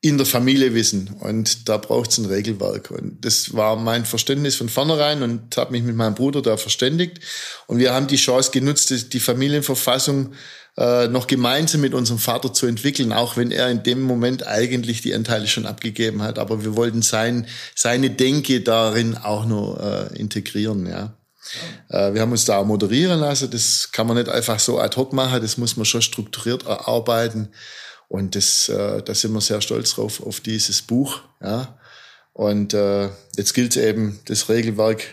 [0.01, 1.09] in der Familie wissen.
[1.19, 2.91] Und da braucht es ein Regelwerk.
[2.91, 7.19] Und das war mein Verständnis von vornherein und habe mich mit meinem Bruder da verständigt.
[7.67, 10.33] Und wir haben die Chance genutzt, die Familienverfassung
[10.77, 15.01] äh, noch gemeinsam mit unserem Vater zu entwickeln, auch wenn er in dem Moment eigentlich
[15.01, 16.39] die Anteile schon abgegeben hat.
[16.39, 17.45] Aber wir wollten sein,
[17.75, 21.18] seine Denke darin auch nur äh, integrieren, ja.
[21.89, 23.49] Äh, wir haben uns da auch moderieren lassen.
[23.49, 25.41] Das kann man nicht einfach so ad hoc machen.
[25.41, 27.49] Das muss man schon strukturiert erarbeiten.
[28.07, 31.21] Und das, äh, da sind wir sehr stolz drauf, auf dieses Buch.
[31.41, 31.77] Ja.
[32.33, 35.05] Und äh, jetzt gilt es eben, das Regelwerk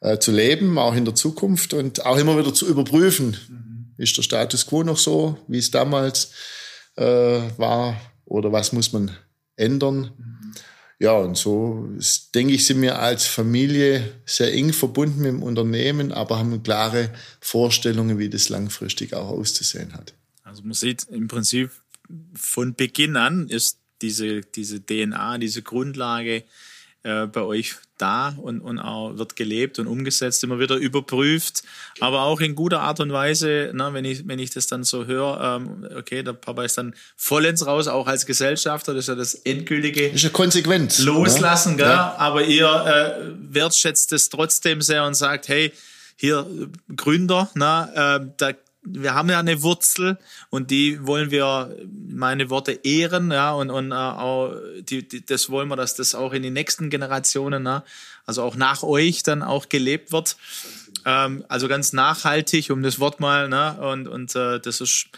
[0.00, 3.36] äh, zu leben, auch in der Zukunft und auch immer wieder zu überprüfen.
[3.48, 3.94] Mhm.
[3.96, 6.30] Ist der Status quo noch so, wie es damals
[6.96, 8.00] äh, war?
[8.24, 9.16] Oder was muss man
[9.56, 10.12] ändern?
[10.16, 10.37] Mhm.
[11.00, 11.88] Ja, und so
[12.34, 17.10] denke ich, sind wir als Familie sehr eng verbunden mit dem Unternehmen, aber haben klare
[17.40, 20.14] Vorstellungen, wie das langfristig auch auszusehen hat.
[20.42, 21.70] Also man sieht im Prinzip,
[22.34, 26.44] von Beginn an ist diese, diese DNA, diese Grundlage
[27.02, 31.62] äh, bei euch da und, und auch wird gelebt und umgesetzt, immer wieder überprüft,
[32.00, 35.06] aber auch in guter Art und Weise, ne, wenn, ich, wenn ich das dann so
[35.06, 39.14] höre, ähm, okay, der Papa ist dann vollends raus, auch als Gesellschafter, das ist ja
[39.14, 41.04] das endgültige ist ja konsequent, ne?
[41.04, 41.82] Loslassen, ne?
[41.82, 42.14] Ja.
[42.16, 45.72] aber ihr äh, wertschätzt es trotzdem sehr und sagt, hey,
[46.16, 46.46] hier
[46.96, 50.18] Gründer, na, äh, da wir haben ja eine Wurzel
[50.50, 51.76] und die wollen wir,
[52.08, 56.14] meine Worte, ehren, ja, und, und äh, auch die, die, das wollen wir, dass das
[56.14, 57.82] auch in den nächsten Generationen, ne,
[58.24, 60.36] also auch nach euch dann auch gelebt wird.
[61.04, 65.08] Ähm, also ganz nachhaltig, um das Wort mal, ne, und, und äh, das ist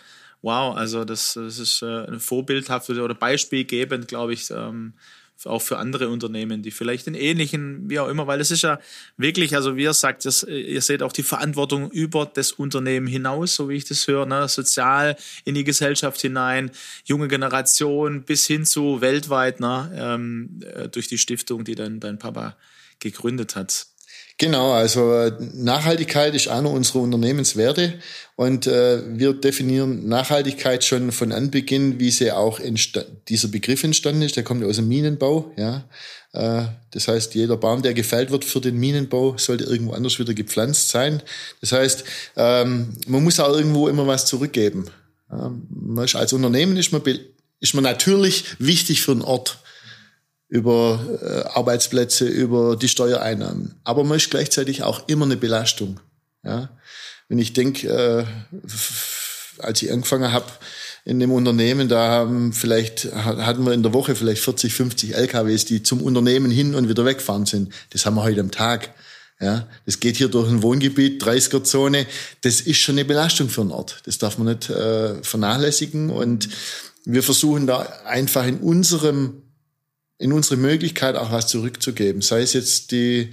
[0.42, 4.94] wow, also das, das ist äh, vorbildhaft oder beispielgebend, glaube ich, ähm,
[5.46, 8.80] auch für andere Unternehmen, die vielleicht in ähnlichen, wie auch immer, weil es ist ja
[9.16, 13.54] wirklich, also wie ihr sagt, das, ihr seht auch die Verantwortung über das Unternehmen hinaus,
[13.54, 14.48] so wie ich das höre, ne?
[14.48, 16.70] sozial in die Gesellschaft hinein,
[17.04, 19.90] junge Generation bis hin zu weltweit, ne?
[19.94, 22.56] Ähm, äh, durch die Stiftung, die dann dein Papa
[22.98, 23.86] gegründet hat.
[24.40, 28.00] Genau, also äh, Nachhaltigkeit ist einer unserer Unternehmenswerte
[28.36, 32.58] und äh, wir definieren Nachhaltigkeit schon von Anbeginn, wie sie auch
[33.28, 34.36] dieser Begriff entstanden ist.
[34.36, 35.52] Der kommt aus dem Minenbau.
[35.58, 35.84] Ja,
[36.32, 40.32] äh, das heißt, jeder Baum, der gefällt wird für den Minenbau, sollte irgendwo anders wieder
[40.32, 41.22] gepflanzt sein.
[41.60, 42.04] Das heißt,
[42.36, 44.86] ähm, man muss auch irgendwo immer was zurückgeben.
[45.30, 47.02] Ähm, als Unternehmen ist man,
[47.60, 49.58] ist man natürlich wichtig für den Ort
[50.50, 53.76] über äh, Arbeitsplätze, über die Steuereinnahmen.
[53.84, 56.00] Aber man ist gleichzeitig auch immer eine Belastung.
[56.44, 56.70] Ja?
[57.28, 58.24] Wenn ich denke, äh,
[59.58, 60.46] als ich angefangen habe
[61.04, 65.66] in dem Unternehmen, da haben vielleicht hatten wir in der Woche vielleicht 40, 50 LKWs,
[65.66, 67.72] die zum Unternehmen hin und wieder wegfahren sind.
[67.90, 68.92] Das haben wir heute am Tag.
[69.40, 72.06] Ja, das geht hier durch ein Wohngebiet, 30er Zone.
[72.42, 74.02] Das ist schon eine Belastung für einen Ort.
[74.04, 76.10] Das darf man nicht äh, vernachlässigen.
[76.10, 76.48] Und
[77.04, 79.42] wir versuchen da einfach in unserem
[80.20, 82.22] in unsere Möglichkeit auch was zurückzugeben.
[82.22, 83.32] Sei es jetzt die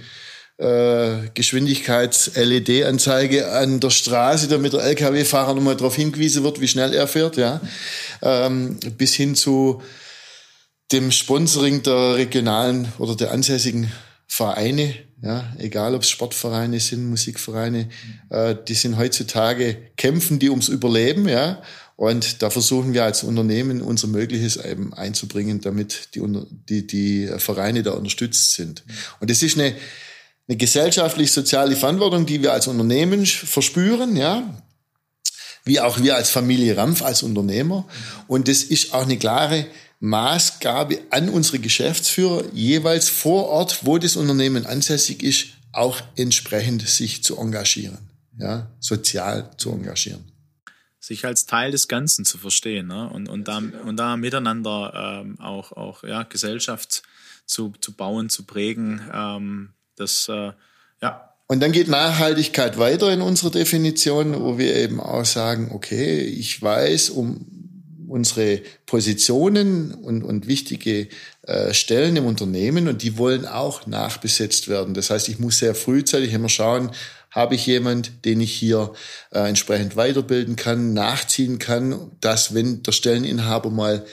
[0.56, 7.06] äh, Geschwindigkeits-LED-Anzeige an der Straße, damit der Lkw-Fahrer nochmal darauf hingewiesen wird, wie schnell er
[7.06, 7.60] fährt, ja,
[8.22, 9.80] ähm, bis hin zu
[10.90, 13.92] dem Sponsoring der regionalen oder der ansässigen
[14.26, 17.90] Vereine, ja, egal ob es Sportvereine sind, Musikvereine,
[18.30, 21.62] äh, die sind heutzutage kämpfen die ums Überleben, ja,
[21.98, 26.22] und da versuchen wir als Unternehmen unser Mögliches eben einzubringen, damit die,
[26.68, 28.84] die, die Vereine da unterstützt sind.
[29.18, 29.74] Und das ist eine,
[30.46, 34.62] eine gesellschaftlich-soziale Verantwortung, die wir als Unternehmen verspüren, ja,
[35.64, 37.84] wie auch wir als Familie Rampf, als Unternehmer.
[38.28, 39.66] Und das ist auch eine klare
[39.98, 47.24] Maßgabe an unsere Geschäftsführer, jeweils vor Ort, wo das Unternehmen ansässig ist, auch entsprechend sich
[47.24, 47.98] zu engagieren,
[48.38, 50.37] ja, sozial zu engagieren
[51.08, 53.08] sich als Teil des Ganzen zu verstehen ne?
[53.08, 57.02] und, und, da, und da miteinander ähm, auch, auch ja, Gesellschaft
[57.46, 59.00] zu, zu bauen, zu prägen.
[59.12, 60.52] Ähm, das, äh,
[61.00, 61.34] ja.
[61.46, 66.60] Und dann geht Nachhaltigkeit weiter in unserer Definition, wo wir eben auch sagen, okay, ich
[66.60, 67.46] weiß um
[68.06, 71.08] unsere Positionen und, und wichtige
[71.42, 74.94] äh, Stellen im Unternehmen und die wollen auch nachbesetzt werden.
[74.94, 76.90] Das heißt, ich muss sehr frühzeitig immer schauen,
[77.30, 78.92] habe ich jemand, den ich hier
[79.30, 84.04] äh, entsprechend weiterbilden kann, nachziehen kann, dass wenn der Stelleninhaber mal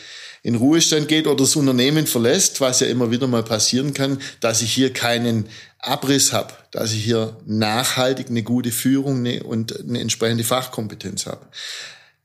[0.44, 4.62] in Ruhestand geht oder das Unternehmen verlässt, was ja immer wieder mal passieren kann, dass
[4.62, 10.00] ich hier keinen Abriss habe, dass ich hier nachhaltig eine gute Führung ne, und eine
[10.00, 11.48] entsprechende Fachkompetenz habe.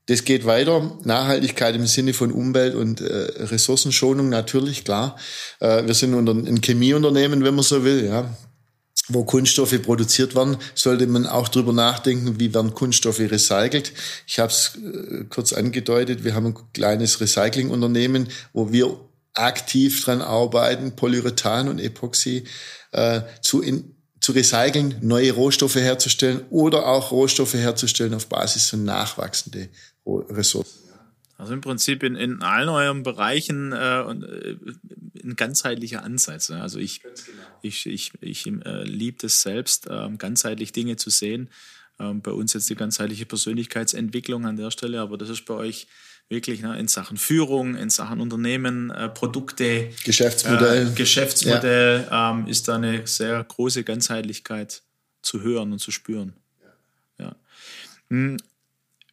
[0.05, 0.99] Das geht weiter.
[1.03, 5.15] Nachhaltigkeit im Sinne von Umwelt- und äh, Ressourcenschonung natürlich, klar.
[5.59, 8.05] Äh, wir sind ein Chemieunternehmen, wenn man so will.
[8.05, 8.35] Ja
[9.07, 13.93] wo Kunststoffe produziert werden, sollte man auch drüber nachdenken, wie werden Kunststoffe recycelt.
[14.27, 18.97] Ich habe es äh, kurz angedeutet, wir haben ein kleines Recyclingunternehmen, wo wir
[19.33, 22.43] aktiv dran arbeiten, Polyurethan und Epoxy
[22.91, 28.83] äh, zu, in, zu recyceln, neue Rohstoffe herzustellen oder auch Rohstoffe herzustellen auf Basis von
[28.83, 29.69] nachwachsende
[30.05, 30.81] Ressourcen.
[31.37, 34.57] Also im Prinzip in, in allen euren Bereichen äh, und, äh,
[35.23, 36.49] ein ganzheitlicher Ansatz.
[36.49, 36.61] Ne?
[36.61, 37.43] Also ich, genau.
[37.61, 41.49] Ich, ich, ich äh, liebe es selbst, äh, ganzheitlich Dinge zu sehen.
[41.99, 45.87] Ähm, bei uns jetzt die ganzheitliche Persönlichkeitsentwicklung an der Stelle, aber das ist bei euch
[46.29, 52.31] wirklich ne, in Sachen Führung, in Sachen Unternehmen, äh, Produkte, Geschäftsmodell, äh, Geschäftsmodell ja.
[52.31, 54.81] ähm, ist da eine sehr große Ganzheitlichkeit
[55.21, 56.33] zu hören und zu spüren.
[57.19, 57.25] Ja.
[57.25, 58.37] ja.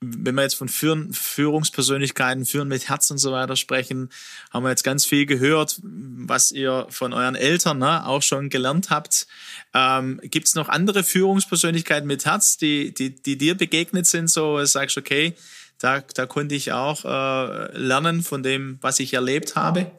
[0.00, 4.10] Wenn wir jetzt von Führen, Führungspersönlichkeiten, Führen mit Herz und so weiter sprechen,
[4.52, 8.90] haben wir jetzt ganz viel gehört, was ihr von euren Eltern ne, auch schon gelernt
[8.90, 9.26] habt.
[9.74, 14.64] Ähm, Gibt es noch andere Führungspersönlichkeiten mit Herz, die, die, die dir begegnet sind, so
[14.64, 15.34] sagst du, okay,
[15.78, 19.90] da, da konnte ich auch äh, lernen von dem, was ich erlebt habe?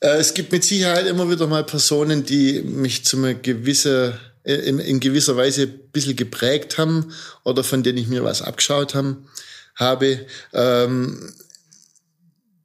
[0.00, 4.14] Äh, es gibt mit Sicherheit immer wieder mal Personen, die mich zu einer gewissen,
[4.54, 7.12] in, in gewisser Weise ein bisschen geprägt haben
[7.44, 9.28] oder von denen ich mir was abgeschaut haben,
[9.74, 10.26] habe.
[10.52, 11.32] Ähm,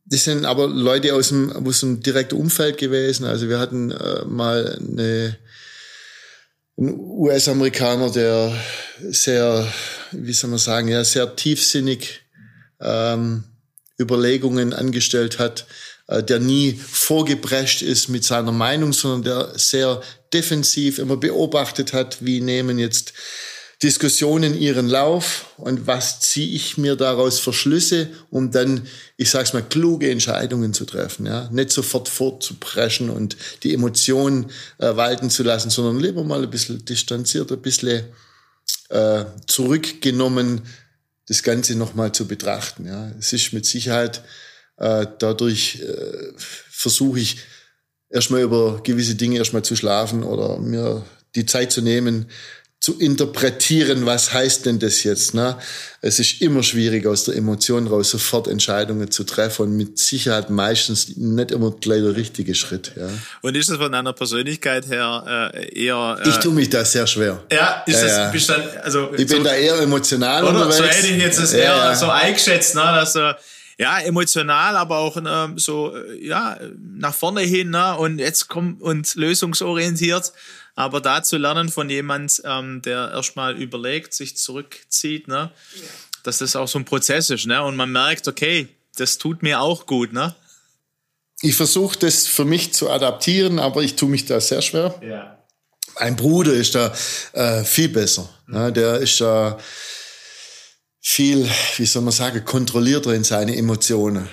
[0.05, 3.25] das sind aber Leute aus dem, aus dem direkten Umfeld gewesen.
[3.25, 5.37] Also wir hatten äh, mal eine,
[6.77, 8.55] einen US-Amerikaner, der
[9.09, 9.67] sehr,
[10.11, 12.21] wie soll man sagen, ja, sehr tiefsinnig
[12.79, 13.43] ähm,
[13.99, 20.01] Überlegungen angestellt hat, äh, der nie vorgeprescht ist mit seiner Meinung, sondern der sehr
[20.33, 23.13] defensiv immer beobachtet hat, wie nehmen jetzt
[23.83, 28.87] Diskussionen ihren Lauf und was ziehe ich mir daraus für Schlüsse, um dann,
[29.17, 31.25] ich sag's mal, kluge Entscheidungen zu treffen.
[31.25, 31.49] Ja?
[31.51, 36.85] Nicht sofort fortzupreschen und die Emotionen äh, walten zu lassen, sondern lieber mal ein bisschen
[36.85, 38.05] distanziert, ein bisschen
[38.87, 40.61] äh, zurückgenommen,
[41.27, 42.85] das Ganze nochmal zu betrachten.
[42.85, 43.11] Ja.
[43.19, 44.23] Es ist mit Sicherheit
[44.77, 47.37] äh, dadurch äh, versuche ich
[48.09, 51.03] erstmal über gewisse Dinge erstmal zu schlafen oder mir
[51.35, 52.27] die Zeit zu nehmen,
[52.83, 55.33] zu interpretieren, was heißt denn das jetzt.
[55.33, 55.57] Ne?
[56.01, 60.49] Es ist immer schwierig, aus der Emotion raus sofort Entscheidungen zu treffen und mit Sicherheit
[60.49, 62.91] meistens nicht immer gleich der richtige Schritt.
[62.97, 63.07] Ja.
[63.41, 66.19] Und ist das von deiner Persönlichkeit her äh, eher...
[66.25, 67.41] Äh, ich tue mich da sehr schwer.
[67.49, 68.47] Ja, ist ja, das...
[68.47, 68.57] Ja.
[68.57, 70.65] Dann, also, ich so, bin da eher emotional oder?
[70.65, 70.77] unterwegs.
[70.77, 71.95] So hätte ich jetzt das eher ja.
[71.95, 72.81] so eingeschätzt, ne?
[72.81, 73.33] dass du
[73.77, 77.97] ja, emotional, aber auch ähm, so, äh, ja, nach vorne hin, ne?
[77.97, 80.33] Und jetzt kommt und lösungsorientiert.
[80.75, 85.51] Aber da zu lernen von jemand, ähm, der erstmal überlegt, sich zurückzieht, ne?
[85.75, 85.81] Ja.
[86.23, 87.63] Dass das auch so ein Prozess ist, ne?
[87.63, 90.35] Und man merkt, okay, das tut mir auch gut, ne?
[91.41, 94.95] Ich versuche das für mich zu adaptieren, aber ich tue mich da sehr schwer.
[95.01, 95.37] Ja.
[95.99, 96.93] Mein Bruder ist da
[97.33, 98.29] äh, viel besser.
[98.47, 98.55] Mhm.
[98.55, 98.73] Ne?
[98.73, 99.57] Der ist da
[101.03, 101.47] viel,
[101.77, 104.27] wie soll man sagen, kontrollierter in seine Emotionen.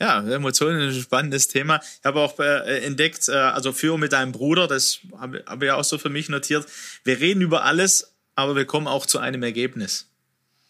[0.00, 1.80] Ja, Emotionen ist ein spannendes Thema.
[2.00, 5.70] Ich habe auch äh, entdeckt, äh, also Führung mit deinem Bruder, das habe hab ich
[5.70, 6.66] auch so für mich notiert.
[7.04, 10.06] Wir reden über alles, aber wir kommen auch zu einem Ergebnis.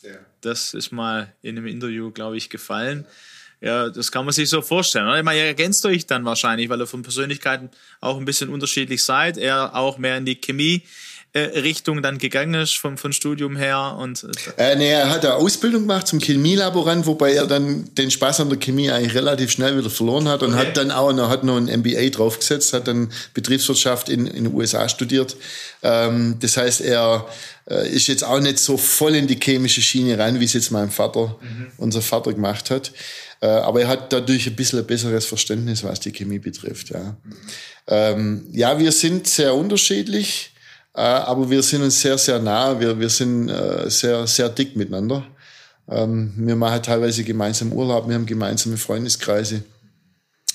[0.03, 0.15] Ja.
[0.43, 3.05] Das ist mal in einem Interview, glaube ich, gefallen.
[3.61, 5.13] Ja, das kann man sich so vorstellen.
[5.17, 7.71] Ich meine, ihr ergänzt euch dann wahrscheinlich, weil ihr von Persönlichkeiten
[8.01, 9.39] auch ein bisschen unterschiedlich seid.
[9.39, 10.83] Er auch mehr in die Chemie
[11.33, 13.97] äh, Richtung dann gegangen ist vom, vom Studium her?
[13.99, 18.41] Und, äh, nee, er hat eine Ausbildung gemacht zum Chemielaborant, wobei er dann den Spaß
[18.41, 20.67] an der Chemie eigentlich relativ schnell wieder verloren hat und okay.
[20.67, 24.55] hat dann auch noch, hat noch ein MBA draufgesetzt, hat dann Betriebswirtschaft in, in den
[24.55, 25.37] USA studiert.
[25.83, 27.27] Ähm, das heißt, er
[27.69, 30.71] äh, ist jetzt auch nicht so voll in die chemische Schiene rein, wie es jetzt
[30.71, 31.67] mein Vater, mhm.
[31.79, 32.93] unser Vater gemacht hat.
[33.41, 36.91] Äh, aber er hat dadurch ein bisschen ein besseres Verständnis, was die Chemie betrifft.
[36.91, 37.37] Ja, mhm.
[37.89, 40.53] ähm, ja wir sind sehr unterschiedlich.
[40.97, 42.81] Äh, aber wir sind uns sehr, sehr nah.
[42.81, 45.27] Wir, wir sind äh, sehr, sehr dick miteinander.
[45.89, 48.09] Ähm, wir machen teilweise gemeinsam Urlaub.
[48.09, 49.63] Wir haben gemeinsame Freundeskreise.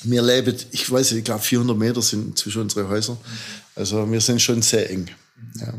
[0.03, 3.17] Wir leben, ich weiß nicht, ich glaube 400 Meter sind zwischen unsere Häuser.
[3.75, 5.11] Also wir sind schon sehr eng.
[5.59, 5.75] Ja.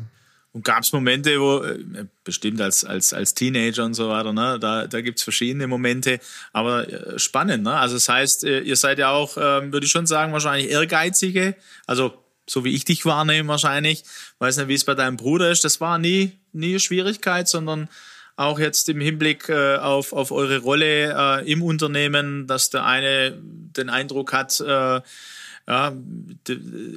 [0.52, 4.60] Und gab es Momente, wo, äh, bestimmt als, als, als Teenager und so weiter, ne?
[4.60, 6.20] da, da gibt es verschiedene Momente,
[6.52, 6.86] aber
[7.18, 7.64] spannend.
[7.64, 7.72] Ne?
[7.72, 11.56] Also das heißt, ihr seid ja auch, äh, würde ich schon sagen, wahrscheinlich ehrgeizige,
[11.86, 12.22] also
[12.53, 14.05] so wie ich dich wahrnehme wahrscheinlich.
[14.38, 15.64] Weiß nicht, wie es bei deinem Bruder ist.
[15.64, 17.88] Das war nie, nie Schwierigkeit, sondern
[18.36, 23.36] auch jetzt im Hinblick äh, auf, auf eure Rolle äh, im Unternehmen, dass der eine
[23.40, 25.00] den Eindruck hat, äh,
[25.68, 25.92] ja,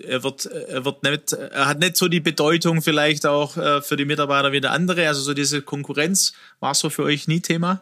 [0.07, 3.95] er wird, er wird nicht, er hat nicht so die Bedeutung vielleicht auch äh, für
[3.95, 5.07] die Mitarbeiter wie der andere.
[5.07, 7.81] Also so diese Konkurrenz war so für euch nie Thema?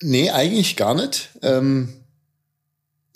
[0.00, 1.30] Nee, eigentlich gar nicht.
[1.42, 2.03] Ähm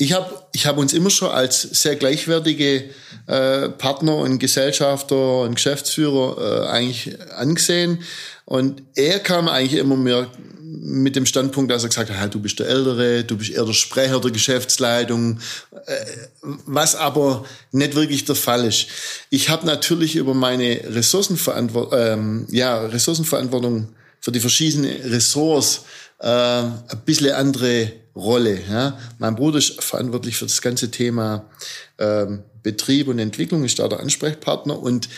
[0.00, 2.84] ich habe ich hab uns immer schon als sehr gleichwertige
[3.26, 7.98] äh, Partner und Gesellschafter und Geschäftsführer äh, eigentlich angesehen.
[8.44, 10.28] Und er kam eigentlich immer mehr
[10.62, 13.72] mit dem Standpunkt, dass er gesagt hat, du bist der Ältere, du bist eher der
[13.72, 15.40] Sprecher der Geschäftsleitung,
[15.86, 15.96] äh,
[16.66, 18.86] was aber nicht wirklich der Fall ist.
[19.30, 23.88] Ich habe natürlich über meine Ressourcenverantwortung, ähm, ja, Ressourcenverantwortung
[24.20, 25.82] für die verschiedenen Ressorts
[26.20, 28.60] äh, ein bisschen andere Rolle.
[28.68, 28.98] Ja.
[29.18, 31.44] Mein Bruder ist verantwortlich für das ganze Thema
[31.98, 35.08] ähm, Betrieb und Entwicklung, ist da der Ansprechpartner und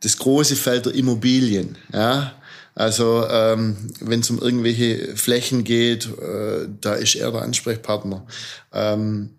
[0.00, 1.76] das große Feld der Immobilien.
[1.92, 2.34] Ja.
[2.74, 8.26] Also ähm, wenn es um irgendwelche Flächen geht, äh, da ist er der Ansprechpartner.
[8.72, 9.30] Ähm,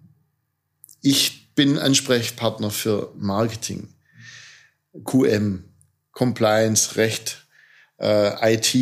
[1.01, 3.89] ich bin Ansprechpartner für Marketing,
[5.03, 5.63] QM,
[6.11, 7.47] Compliance, Recht,
[7.99, 8.75] äh, IT.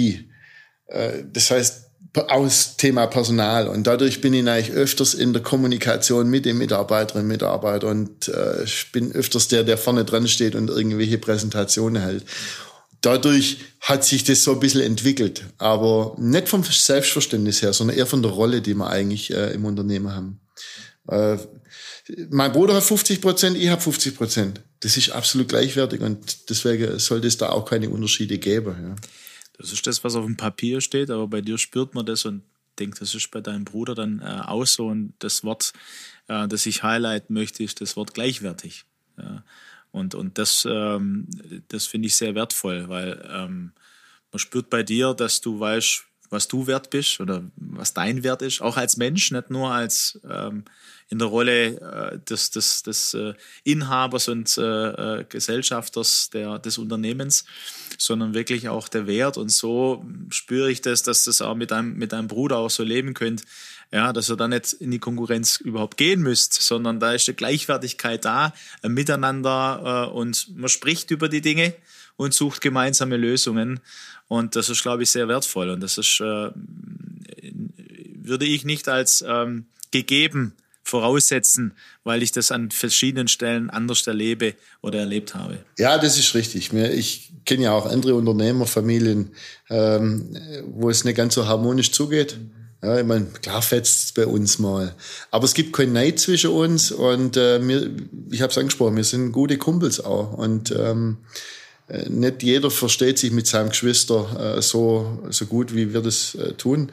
[0.88, 1.81] Äh, das heißt,
[2.14, 3.68] aus Thema Personal.
[3.68, 8.28] Und dadurch bin ich eigentlich öfters in der Kommunikation mit den Mitarbeiterinnen und Mitarbeitern und
[8.28, 12.26] äh, ich bin öfters der, der vorne dran steht und irgendwelche Präsentationen hält.
[13.00, 18.06] Dadurch hat sich das so ein bisschen entwickelt, aber nicht vom Selbstverständnis her, sondern eher
[18.06, 20.40] von der Rolle, die wir eigentlich äh, im Unternehmen haben.
[21.08, 21.38] Äh,
[22.30, 24.62] mein Bruder hat 50 Prozent, ich habe 50 Prozent.
[24.82, 28.76] Das ist absolut gleichwertig und deswegen sollte es da auch keine Unterschiede geben.
[28.82, 28.96] Ja.
[29.62, 32.42] Das ist das, was auf dem Papier steht, aber bei dir spürt man das und
[32.80, 34.88] denkt, das ist bei deinem Bruder dann äh, auch so.
[34.88, 35.74] Und das Wort,
[36.28, 38.86] äh, das ich highlighten möchte, ist das Wort gleichwertig.
[39.18, 39.44] Ja.
[39.92, 41.28] Und, und das, ähm,
[41.68, 43.74] das finde ich sehr wertvoll, weil ähm,
[44.32, 48.42] man spürt bei dir, dass du weißt, was du wert bist oder was dein Wert
[48.42, 50.64] ist, auch als Mensch, nicht nur als ähm,
[51.12, 53.34] in der Rolle äh, des, des, des äh,
[53.66, 54.62] Inhabers und äh,
[55.20, 57.44] äh, Gesellschafters der, des Unternehmens,
[57.98, 59.36] sondern wirklich auch der Wert.
[59.36, 62.84] Und so spüre ich das, dass das auch mit einem, mit einem Bruder auch so
[62.84, 63.44] leben könnt,
[63.92, 67.36] ja, dass ihr da nicht in die Konkurrenz überhaupt gehen müsst, sondern da ist eine
[67.36, 71.74] Gleichwertigkeit da, ein Miteinander äh, und man spricht über die Dinge
[72.16, 73.82] und sucht gemeinsame Lösungen.
[74.30, 75.72] Und das ist, glaube ich, sehr wertvoll.
[75.72, 76.52] Und das ist, äh,
[78.24, 80.54] würde ich nicht als ähm, gegeben
[80.92, 81.74] voraussetzen,
[82.04, 85.58] weil ich das an verschiedenen Stellen anders erlebe oder erlebt habe.
[85.80, 86.74] Ja, das ist richtig.
[86.74, 89.32] Ich kenne ja auch andere Unternehmerfamilien,
[89.70, 90.38] ähm,
[90.68, 92.38] wo es nicht ganz so harmonisch zugeht.
[92.84, 94.94] Ja, ich meine, klar fetzt es bei uns mal.
[95.30, 97.90] Aber es gibt keinen Neid zwischen uns und äh, wir,
[98.32, 100.34] ich habe es angesprochen, wir sind gute Kumpels auch.
[100.34, 101.18] Und ähm,
[101.88, 106.36] äh, nicht jeder versteht sich mit seinem Geschwister äh, so, so gut, wie wir das
[106.36, 106.92] äh, tun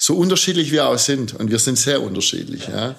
[0.00, 2.96] so unterschiedlich wir auch sind, und wir sind sehr unterschiedlich, ja.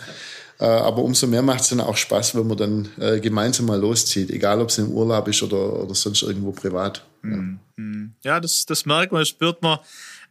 [0.60, 3.80] Äh, aber umso mehr macht es dann auch Spaß, wenn man dann äh, gemeinsam mal
[3.80, 7.04] loszieht, egal ob es im Urlaub ist oder, oder sonst irgendwo privat.
[7.24, 7.43] Ja,
[7.76, 8.14] mhm.
[8.24, 9.80] ja das, das merkt man, spürt man.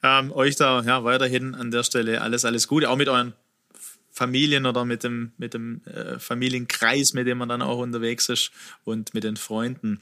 [0.02, 3.34] Ähm, euch da ja, weiterhin an der Stelle alles, alles Gute, auch mit euren
[4.12, 8.52] Familien oder mit dem, mit dem äh, Familienkreis, mit dem man dann auch unterwegs ist
[8.84, 10.00] und mit den Freunden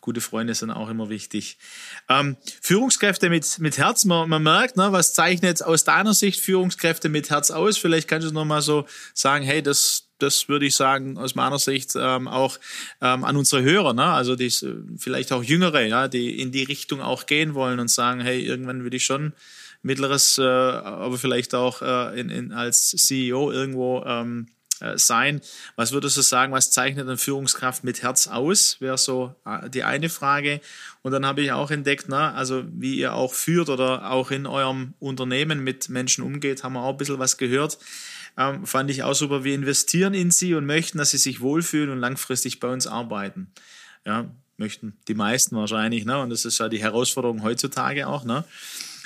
[0.00, 1.58] gute Freunde sind auch immer wichtig.
[2.08, 7.08] Ähm, Führungskräfte mit, mit Herz, man, man merkt, ne, was zeichnet aus deiner Sicht Führungskräfte
[7.08, 7.78] mit Herz aus?
[7.78, 11.58] Vielleicht kannst du noch mal so sagen, hey, das, das würde ich sagen, aus meiner
[11.58, 12.58] Sicht ähm, auch
[13.00, 14.04] ähm, an unsere Hörer, ne?
[14.04, 14.50] also die,
[14.96, 18.84] vielleicht auch Jüngere, ja, die in die Richtung auch gehen wollen und sagen, hey, irgendwann
[18.84, 19.32] will ich schon
[19.82, 24.59] mittleres, äh, aber vielleicht auch äh, in, in, als CEO irgendwo ähm, äh,
[24.96, 25.40] sein.
[25.76, 28.80] Was würdest du sagen, was zeichnet eine Führungskraft mit Herz aus?
[28.80, 30.60] Wäre so äh, die eine Frage.
[31.02, 34.46] Und dann habe ich auch entdeckt, na, also wie ihr auch führt oder auch in
[34.46, 37.78] eurem Unternehmen mit Menschen umgeht, haben wir auch ein bisschen was gehört.
[38.36, 39.44] Ähm, fand ich auch super.
[39.44, 43.52] Wir investieren in sie und möchten, dass sie sich wohlfühlen und langfristig bei uns arbeiten.
[44.06, 46.18] Ja, möchten die meisten wahrscheinlich, ne?
[46.18, 48.44] Und das ist ja die Herausforderung heutzutage auch, ne?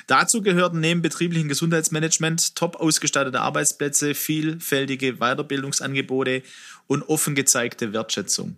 [0.07, 6.43] Dazu gehörten neben betrieblichen Gesundheitsmanagement top ausgestattete Arbeitsplätze, vielfältige Weiterbildungsangebote
[6.87, 8.57] und offen gezeigte Wertschätzung.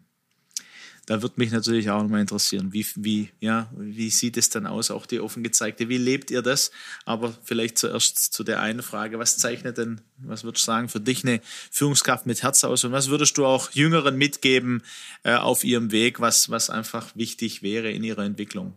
[1.07, 4.91] Da wird mich natürlich auch nochmal interessieren, wie, wie, ja, wie sieht es dann aus,
[4.91, 6.69] auch die offen gezeigte, wie lebt ihr das?
[7.05, 10.99] Aber vielleicht zuerst zu der einen Frage, was zeichnet denn, was würdest du sagen, für
[10.99, 11.39] dich eine
[11.71, 14.83] Führungskraft mit Herz aus und was würdest du auch Jüngeren mitgeben
[15.23, 18.75] äh, auf ihrem Weg, was, was einfach wichtig wäre in ihrer Entwicklung?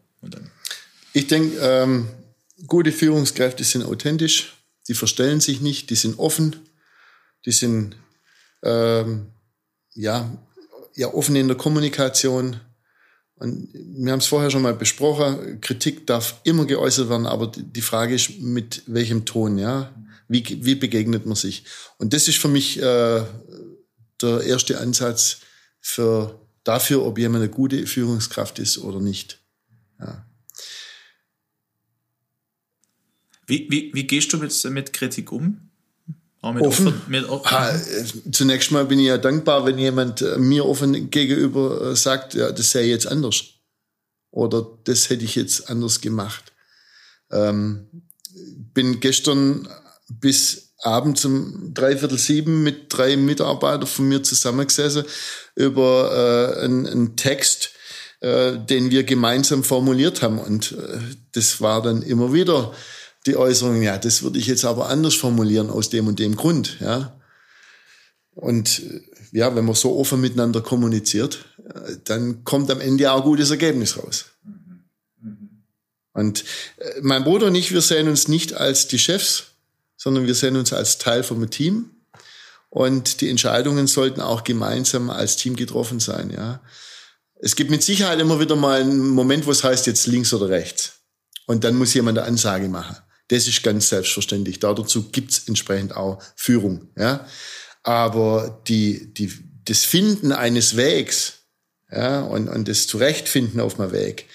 [1.12, 2.10] Ich denke, ähm,
[2.66, 4.54] gute Führungskräfte sind authentisch,
[4.88, 6.56] die verstellen sich nicht, die sind offen,
[7.46, 7.96] die sind
[8.62, 9.26] ähm,
[9.94, 10.30] ja,
[10.94, 12.60] ja offen in der Kommunikation.
[13.36, 17.80] Und wir haben es vorher schon mal besprochen, Kritik darf immer geäußert werden, aber die
[17.80, 19.94] Frage ist, mit welchem Ton, ja?
[20.28, 21.64] Wie, wie begegnet man sich?
[21.98, 23.24] Und das ist für mich äh,
[24.22, 25.38] der erste Ansatz
[25.80, 29.39] für, dafür, ob jemand eine gute Führungskraft ist oder nicht.
[33.50, 35.70] Wie, wie, wie gehst du mit, mit Kritik um?
[36.42, 36.86] mit offen.
[36.86, 37.50] offen mit offen.
[37.50, 37.74] Ha,
[38.32, 42.50] zunächst mal bin ich ja dankbar, wenn jemand äh, mir offen gegenüber äh, sagt, ja,
[42.52, 43.44] das sei jetzt anders.
[44.30, 46.52] Oder das hätte ich jetzt anders gemacht.
[47.30, 47.88] Ähm,
[48.72, 49.68] bin gestern
[50.08, 55.04] bis abends um dreiviertel sieben mit drei Mitarbeitern von mir zusammengesessen
[55.56, 57.70] über äh, einen, einen Text,
[58.20, 60.38] äh, den wir gemeinsam formuliert haben.
[60.38, 61.00] Und äh,
[61.32, 62.72] das war dann immer wieder
[63.26, 66.78] die Äußerung, ja, das würde ich jetzt aber anders formulieren aus dem und dem Grund,
[66.80, 67.16] ja.
[68.34, 68.82] Und
[69.32, 71.44] ja, wenn man so offen miteinander kommuniziert,
[72.04, 74.26] dann kommt am Ende auch ein gutes Ergebnis raus.
[76.12, 76.44] Und
[76.78, 79.44] äh, mein Bruder und ich, wir sehen uns nicht als die Chefs,
[79.96, 81.90] sondern wir sehen uns als Teil vom Team.
[82.68, 86.60] Und die Entscheidungen sollten auch gemeinsam als Team getroffen sein, ja.
[87.42, 90.50] Es gibt mit Sicherheit immer wieder mal einen Moment, wo es heißt, jetzt links oder
[90.50, 91.00] rechts.
[91.46, 92.96] Und dann muss jemand eine Ansage machen.
[93.30, 94.58] Das ist ganz selbstverständlich.
[94.58, 96.88] Dazu gibt's entsprechend auch Führung.
[96.96, 97.26] Ja?
[97.84, 99.32] Aber die, die,
[99.64, 101.34] das Finden eines Wegs
[101.92, 104.26] ja, und, und das Zurechtfinden auf dem Weg,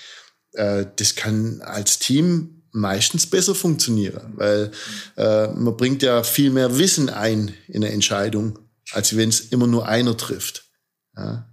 [0.53, 4.71] äh, das kann als Team meistens besser funktionieren, weil
[5.17, 8.59] äh, man bringt ja viel mehr Wissen ein in eine Entscheidung,
[8.91, 10.69] als wenn es immer nur einer trifft.
[11.17, 11.49] Ja?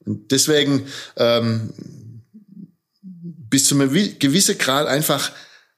[0.00, 1.72] Und deswegen ähm,
[3.00, 5.30] bis zu einem gewissen Grad einfach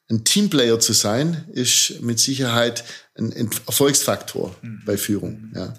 [0.08, 2.84] ein Teamplayer zu sein, ist mit Sicherheit
[3.16, 3.32] ein
[3.66, 4.82] Erfolgsfaktor mhm.
[4.84, 5.52] bei Führung.
[5.54, 5.74] Ja.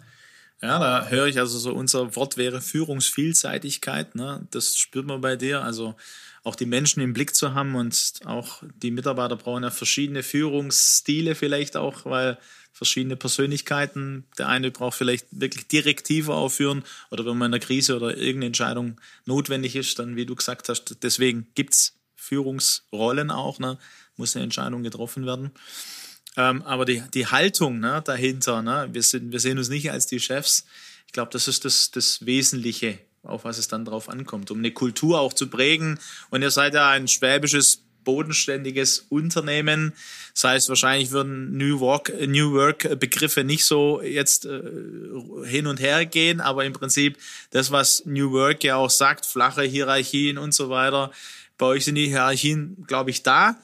[0.62, 4.16] Ja, da höre ich also so, unser Wort wäre Führungsvielseitigkeit.
[4.16, 4.48] Ne?
[4.50, 5.64] Das spürt man bei dir.
[5.64, 5.96] Also
[6.44, 11.36] auch die Menschen im Blick zu haben und auch die Mitarbeiter brauchen ja verschiedene Führungsstile
[11.36, 12.40] vielleicht auch, weil
[12.72, 17.96] verschiedene Persönlichkeiten, der eine braucht vielleicht wirklich Direktive aufführen oder wenn man in einer Krise
[17.96, 23.60] oder irgendeine Entscheidung notwendig ist, dann, wie du gesagt hast, deswegen gibt's Führungsrollen auch.
[23.60, 23.78] Ne?
[24.18, 25.52] Muss eine Entscheidung getroffen werden.
[26.36, 30.06] Ähm, aber die, die Haltung ne, dahinter, ne, wir, sind, wir sehen uns nicht als
[30.06, 30.66] die Chefs.
[31.08, 34.72] Ich glaube, das ist das, das Wesentliche, auf was es dann drauf ankommt, um eine
[34.72, 36.00] Kultur auch zu prägen.
[36.30, 39.94] Und ihr seid ja ein schwäbisches, bodenständiges Unternehmen.
[40.34, 44.62] Das heißt, wahrscheinlich würden New Work, New Work Begriffe nicht so jetzt äh,
[45.44, 47.18] hin und her gehen, aber im Prinzip
[47.50, 51.12] das, was New Work ja auch sagt, flache Hierarchien und so weiter.
[51.58, 53.58] Bei euch sind die Hierarchien, glaube ich, da.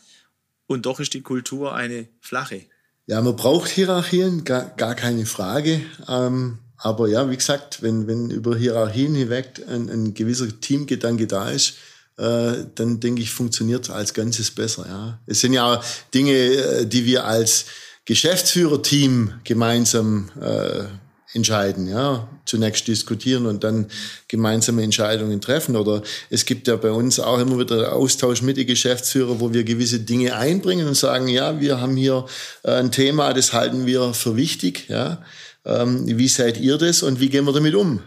[0.74, 2.62] Und doch ist die Kultur eine flache.
[3.06, 5.82] Ja, man braucht Hierarchien, gar, gar keine Frage.
[6.08, 11.50] Ähm, aber ja, wie gesagt, wenn, wenn über Hierarchien hinweg ein, ein gewisser Teamgedanke da
[11.50, 11.76] ist,
[12.18, 14.86] äh, dann denke ich, funktioniert als Ganzes besser.
[14.88, 15.20] Ja.
[15.28, 15.82] Es sind ja
[16.14, 17.66] Dinge, äh, die wir als
[18.06, 20.86] Geschäftsführerteam gemeinsam äh,
[21.34, 23.88] entscheiden, ja, zunächst diskutieren und dann
[24.28, 25.76] gemeinsame Entscheidungen treffen.
[25.76, 29.64] Oder es gibt ja bei uns auch immer wieder Austausch mit den Geschäftsführern, wo wir
[29.64, 32.26] gewisse Dinge einbringen und sagen, ja, wir haben hier
[32.64, 35.24] äh, ein Thema, das halten wir für wichtig, ja.
[35.66, 38.02] Ähm, wie seid ihr das und wie gehen wir damit um?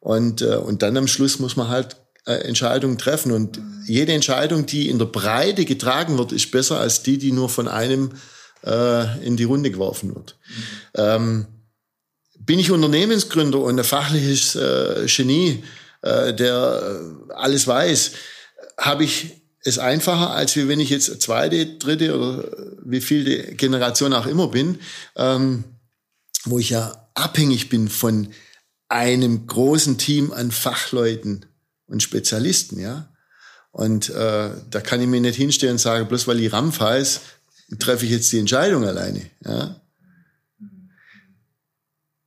[0.00, 1.96] Und, äh, und dann am Schluss muss man halt
[2.26, 3.32] äh, Entscheidungen treffen.
[3.32, 7.48] Und jede Entscheidung, die in der Breite getragen wird, ist besser als die, die nur
[7.48, 8.10] von einem
[8.64, 10.36] äh, in die Runde geworfen wird.
[10.48, 10.62] Mhm.
[10.96, 11.46] Ähm,
[12.50, 15.62] bin ich Unternehmensgründer und ein fachliches äh, Genie,
[16.02, 18.10] äh, der äh, alles weiß,
[18.76, 22.44] habe ich es einfacher, als wenn ich jetzt zweite, dritte oder
[22.82, 24.80] wie viel Generation auch immer bin,
[25.14, 25.62] ähm,
[26.44, 28.32] wo ich ja abhängig bin von
[28.88, 31.46] einem großen Team an Fachleuten
[31.86, 33.14] und Spezialisten, ja.
[33.70, 37.20] Und äh, da kann ich mir nicht hinstellen und sagen, bloß weil ich Rampf heiß,
[37.78, 39.30] treffe ich jetzt die Entscheidung alleine.
[39.44, 39.80] Ja?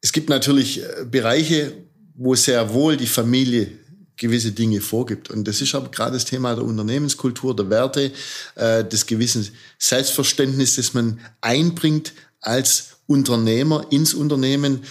[0.03, 1.73] Es gibt natürlich äh, Bereiche,
[2.13, 3.71] wo sehr wohl die Familie
[4.17, 5.31] gewisse Dinge vorgibt.
[5.31, 8.11] Und das ist aber gerade das Thema der Unternehmenskultur, der Werte,
[8.55, 9.49] äh, des gewissen
[9.79, 14.83] Selbstverständnis, das man einbringt als Unternehmer ins Unternehmen.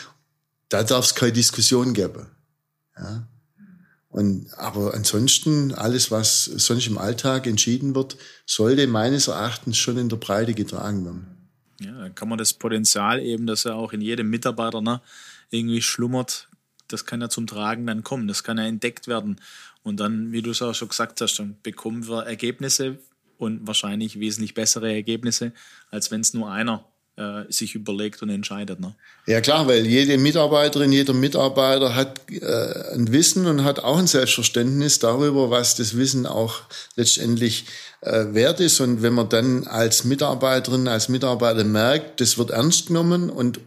[0.70, 2.26] Da darf es keine Diskussion geben.
[2.96, 3.28] Ja.
[4.08, 10.08] Und, aber ansonsten, alles, was sonst im Alltag entschieden wird, sollte meines Erachtens schon in
[10.08, 11.31] der Breite getragen werden.
[11.84, 15.00] Ja, dann kann man das Potenzial eben, das ja auch in jedem Mitarbeiter ne,
[15.50, 16.48] irgendwie schlummert,
[16.88, 19.40] das kann ja zum Tragen dann kommen, das kann ja entdeckt werden.
[19.82, 22.98] Und dann, wie du es auch schon gesagt hast, dann bekommen wir Ergebnisse
[23.38, 25.52] und wahrscheinlich wesentlich bessere Ergebnisse,
[25.90, 26.84] als wenn es nur einer
[27.22, 28.80] äh, sich überlegt und entscheidet.
[28.80, 28.94] Ne?
[29.26, 34.08] Ja klar, weil jede Mitarbeiterin, jeder Mitarbeiter hat äh, ein Wissen und hat auch ein
[34.08, 36.62] Selbstverständnis darüber, was das Wissen auch
[36.96, 37.66] letztendlich
[38.00, 38.80] äh, wert ist.
[38.80, 43.60] Und wenn man dann als Mitarbeiterin, als Mitarbeiter merkt, das wird ernst genommen und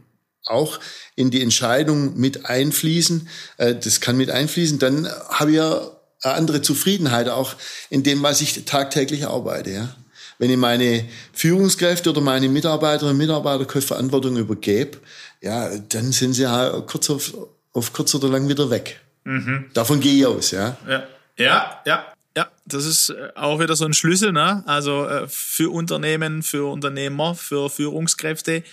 [0.45, 0.79] auch
[1.15, 3.27] in die Entscheidung mit einfließen,
[3.57, 5.91] äh, das kann mit einfließen, dann habe ich ja
[6.21, 7.55] eine andere Zufriedenheit auch
[7.89, 9.71] in dem, was ich tagtäglich arbeite.
[9.71, 9.95] Ja.
[10.37, 14.97] Wenn ich meine Führungskräfte oder meine Mitarbeiterinnen und Mitarbeiter keine Verantwortung übergebe,
[15.41, 17.33] ja, dann sind sie halt kurz auf,
[17.73, 18.99] auf kurz oder lang wieder weg.
[19.23, 19.65] Mhm.
[19.73, 20.77] Davon gehe ich aus, ja.
[20.87, 21.03] Ja,
[21.37, 22.05] ja, ja.
[22.37, 24.61] Ja, das ist äh, auch wieder so ein Schlüssel, ne?
[24.67, 28.63] Also äh, für Unternehmen, für Unternehmer, für Führungskräfte.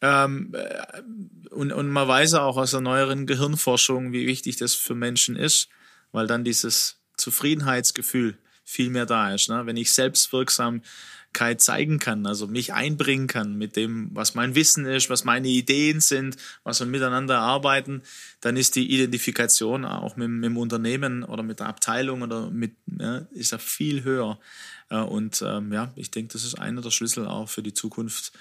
[0.00, 4.94] Ähm, äh, und, und man weiß auch aus der neueren Gehirnforschung, wie wichtig das für
[4.94, 5.68] Menschen ist,
[6.12, 9.48] weil dann dieses Zufriedenheitsgefühl viel mehr da ist.
[9.48, 9.64] Ne?
[9.64, 15.08] Wenn ich Selbstwirksamkeit zeigen kann, also mich einbringen kann mit dem, was mein Wissen ist,
[15.08, 18.02] was meine Ideen sind, was wir miteinander arbeiten,
[18.42, 22.72] dann ist die Identifikation auch mit, mit dem Unternehmen oder mit der Abteilung oder mit,
[23.00, 24.38] ja, ist ja viel höher.
[24.90, 28.32] Äh, und ähm, ja, ich denke, das ist einer der Schlüssel auch für die Zukunft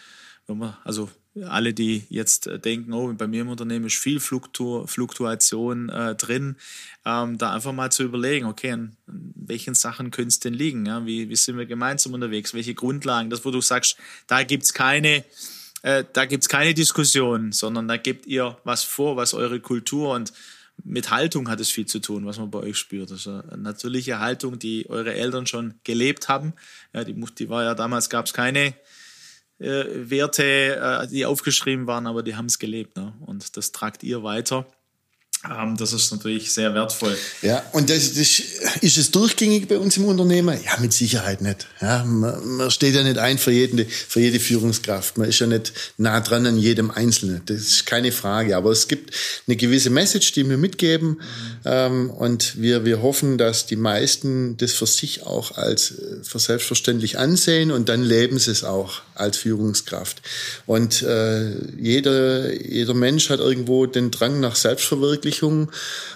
[0.83, 1.09] also
[1.45, 6.15] alle, die jetzt äh, denken, oh, bei mir im Unternehmen ist viel Fluktu Fluktuation äh,
[6.15, 6.55] drin,
[7.05, 10.85] ähm, da einfach mal zu überlegen, okay, an, welchen Sachen könnte es denn liegen?
[10.85, 11.05] Ja?
[11.05, 12.53] Wie, wie sind wir gemeinsam unterwegs?
[12.53, 13.29] Welche Grundlagen?
[13.29, 15.23] Das, wo du sagst, da gibt's keine,
[15.83, 16.03] äh,
[16.47, 20.33] keine Diskussion, sondern da gebt ihr was vor, was eure Kultur und
[20.83, 23.09] mit Haltung hat es viel zu tun, was man bei euch spürt.
[23.09, 26.53] Ist eine natürliche Haltung, die eure Eltern schon gelebt haben.
[26.93, 28.75] Ja, die, die war ja damals, gab es keine
[29.59, 30.43] äh, Werte,
[31.03, 32.95] äh, die aufgeschrieben waren, aber die haben es gelebt.
[32.97, 33.13] Ne?
[33.25, 34.65] Und das tragt ihr weiter.
[35.45, 37.15] Ähm, das ist natürlich sehr wertvoll.
[37.41, 38.39] Ja, und das, das,
[38.81, 40.57] ist es durchgängig bei uns im Unternehmen?
[40.63, 41.67] Ja, mit Sicherheit nicht.
[41.79, 45.17] Ja, man, man steht ja nicht ein für, jeden, für jede Führungskraft.
[45.17, 47.43] Man ist ja nicht nah dran an jedem Einzelnen.
[47.45, 48.57] Das ist keine Frage.
[48.57, 49.13] Aber es gibt
[49.47, 51.21] eine gewisse Message, die wir mitgeben.
[51.65, 56.39] Ähm, und wir, wir hoffen, dass die meisten das für sich auch als äh, für
[56.39, 60.21] selbstverständlich ansehen und dann leben sie es auch als Führungskraft.
[60.65, 65.71] Und äh, jeder, jeder Mensch hat irgendwo den Drang nach Selbstverwirklichung Verwirklichung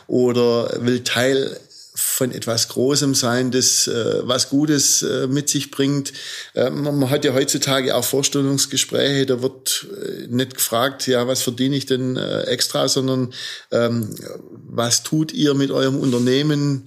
[0.07, 1.59] oder will Teil
[1.93, 6.13] von etwas Großem sein, das äh, was Gutes äh, mit sich bringt.
[6.53, 11.75] Äh, man hat ja heutzutage auch Vorstellungsgespräche, da wird äh, nicht gefragt, ja, was verdiene
[11.75, 13.33] ich denn äh, extra, sondern
[13.71, 14.15] ähm,
[14.69, 16.85] was tut ihr mit eurem Unternehmen?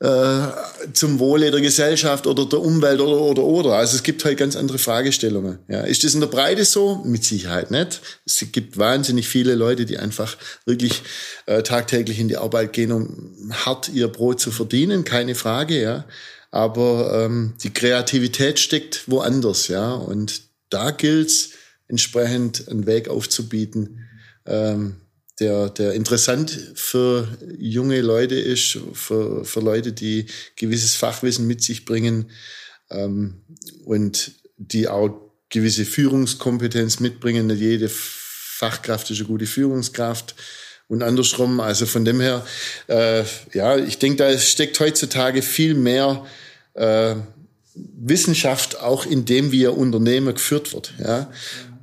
[0.00, 0.46] Äh,
[0.94, 3.72] zum Wohle der Gesellschaft oder der Umwelt oder oder oder.
[3.74, 5.58] Also es gibt halt ganz andere Fragestellungen.
[5.68, 7.02] Ja, ist das in der Breite so?
[7.04, 8.00] Mit Sicherheit nicht.
[8.24, 11.02] Es gibt wahnsinnig viele Leute, die einfach wirklich
[11.44, 15.80] äh, tagtäglich in die Arbeit gehen, um hart ihr Brot zu verdienen, keine Frage.
[15.80, 16.06] Ja,
[16.50, 19.68] aber ähm, die Kreativität steckt woanders.
[19.68, 21.50] Ja, und da gilt's
[21.88, 24.08] entsprechend einen Weg aufzubieten.
[24.46, 24.96] Ähm,
[25.40, 27.26] der, der interessant für
[27.58, 30.26] junge Leute ist, für, für Leute, die
[30.56, 32.30] gewisses Fachwissen mit sich bringen
[32.90, 33.42] ähm,
[33.84, 37.46] und die auch gewisse Führungskompetenz mitbringen.
[37.46, 40.34] Nicht jede Fachkraft ist eine gute Führungskraft
[40.88, 41.60] und andersrum.
[41.60, 42.44] Also von dem her,
[42.88, 46.26] äh, ja, ich denke, da steckt heutzutage viel mehr
[46.74, 47.16] äh,
[47.74, 50.92] Wissenschaft auch in dem, wie ein Unternehmen geführt wird.
[50.98, 51.30] Ja.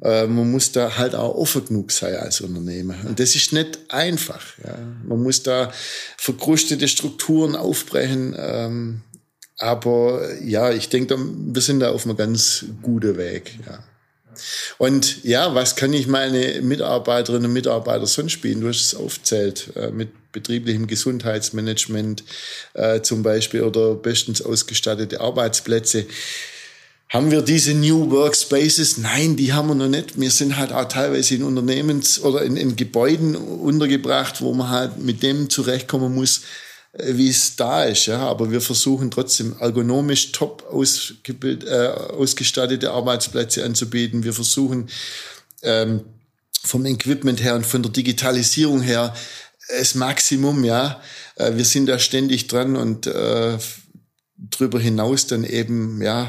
[0.01, 2.95] Äh, man muss da halt auch offen genug sein als Unternehmer.
[3.05, 4.43] Und das ist nicht einfach.
[4.63, 4.77] Ja.
[5.07, 5.71] Man muss da
[6.17, 8.35] verkrustete Strukturen aufbrechen.
[8.37, 9.01] Ähm,
[9.57, 13.57] aber ja, ich denke, wir sind da auf einem ganz guten Weg.
[13.65, 13.83] Ja.
[14.77, 18.61] Und ja, was kann ich meine Mitarbeiterinnen und Mitarbeiter sonst bieten?
[18.61, 22.23] Du hast es aufzählt, äh, mit betrieblichem Gesundheitsmanagement
[22.75, 26.05] äh, zum Beispiel oder bestens ausgestattete Arbeitsplätze.
[27.09, 28.97] Haben wir diese New Workspaces?
[28.97, 30.19] Nein, die haben wir noch nicht.
[30.19, 34.97] Wir sind halt auch teilweise in Unternehmens- oder in, in Gebäuden untergebracht, wo man halt
[34.97, 36.41] mit dem zurechtkommen muss,
[36.91, 38.07] äh, wie es da ist.
[38.07, 38.19] Ja.
[38.19, 44.25] Aber wir versuchen trotzdem ergonomisch top äh, ausgestattete Arbeitsplätze anzubieten.
[44.25, 44.89] Wir versuchen
[45.63, 46.01] ähm,
[46.61, 49.15] vom Equipment her und von der Digitalisierung her
[49.69, 51.01] das Maximum, ja.
[51.35, 53.57] Äh, wir sind da ständig dran und äh,
[54.37, 56.27] drüber hinaus dann eben, ja,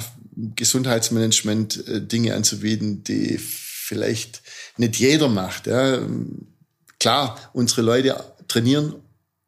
[0.56, 4.42] Gesundheitsmanagement äh, Dinge anzubieten, die vielleicht
[4.76, 5.66] nicht jeder macht.
[5.66, 6.00] Ja.
[7.00, 8.94] Klar, unsere Leute trainieren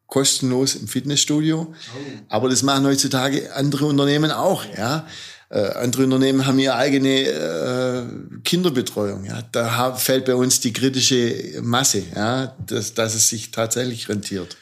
[0.07, 1.97] kostenlos im Fitnessstudio, oh.
[2.27, 4.65] aber das machen heutzutage andere Unternehmen auch.
[4.77, 5.07] Ja.
[5.49, 8.03] Äh, andere Unternehmen haben ihre eigene äh,
[8.43, 9.25] Kinderbetreuung.
[9.25, 9.41] Ja.
[9.51, 14.57] Da fällt bei uns die kritische Masse, ja, dass, dass es sich tatsächlich rentiert.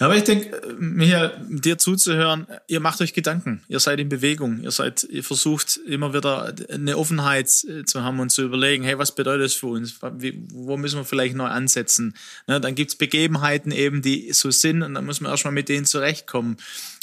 [0.00, 4.70] Aber ich denke, Michael, dir zuzuhören, ihr macht euch Gedanken, ihr seid in Bewegung, ihr
[4.70, 9.14] seid, ihr versucht immer wieder eine Offenheit äh, zu haben und zu überlegen, hey, was
[9.14, 10.00] bedeutet das für uns?
[10.00, 12.16] Wo müssen wir vielleicht neu ansetzen?
[12.46, 15.84] Ne, dann gibt's Begebenheiten eben, die so sind und dann muss man erstmal mit denen
[15.84, 16.56] zurechtkommen.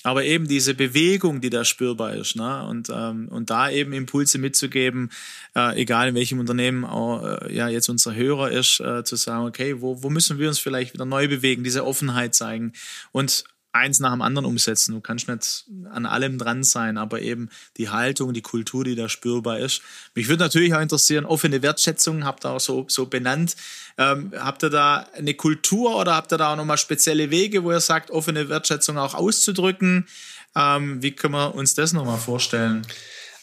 [0.08, 2.66] Aber eben diese Bewegung, die da spürbar ist, ne?
[2.66, 5.10] und, ähm, und da eben Impulse mitzugeben,
[5.54, 9.46] äh, egal in welchem Unternehmen auch, äh, ja jetzt unser Hörer ist, äh, zu sagen,
[9.46, 12.72] okay, wo, wo müssen wir uns vielleicht wieder neu bewegen, diese Offenheit zeigen.
[13.12, 13.44] Und
[13.78, 14.94] eins nach dem anderen umsetzen.
[14.94, 19.10] Du kannst nicht an allem dran sein, aber eben die Haltung, die Kultur, die da
[19.10, 19.82] spürbar ist.
[20.16, 23.56] Mich würde natürlich auch interessieren, offene Wertschätzung, habt ihr auch so, so benannt.
[23.98, 27.72] Ähm, habt ihr da eine Kultur oder habt ihr da auch nochmal spezielle Wege, wo
[27.72, 30.08] ihr sagt, offene Wertschätzung auch auszudrücken?
[30.56, 32.86] Ähm, wie können wir uns das nochmal vorstellen?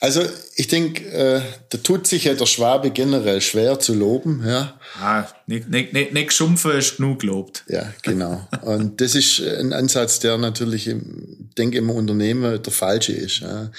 [0.00, 0.22] Also
[0.56, 1.40] ich denke, äh,
[1.70, 4.42] da tut sich ja der Schwabe generell schwer zu loben.
[4.46, 4.78] Ja.
[5.00, 7.64] Ah, nicht, nicht, nicht, nicht schumpfen ist genug gelobt.
[7.68, 8.46] Ja, genau.
[8.62, 13.40] Und das ist ein Ansatz, der natürlich, im, denke im Unternehmen der falsche ist.
[13.40, 13.70] Ja.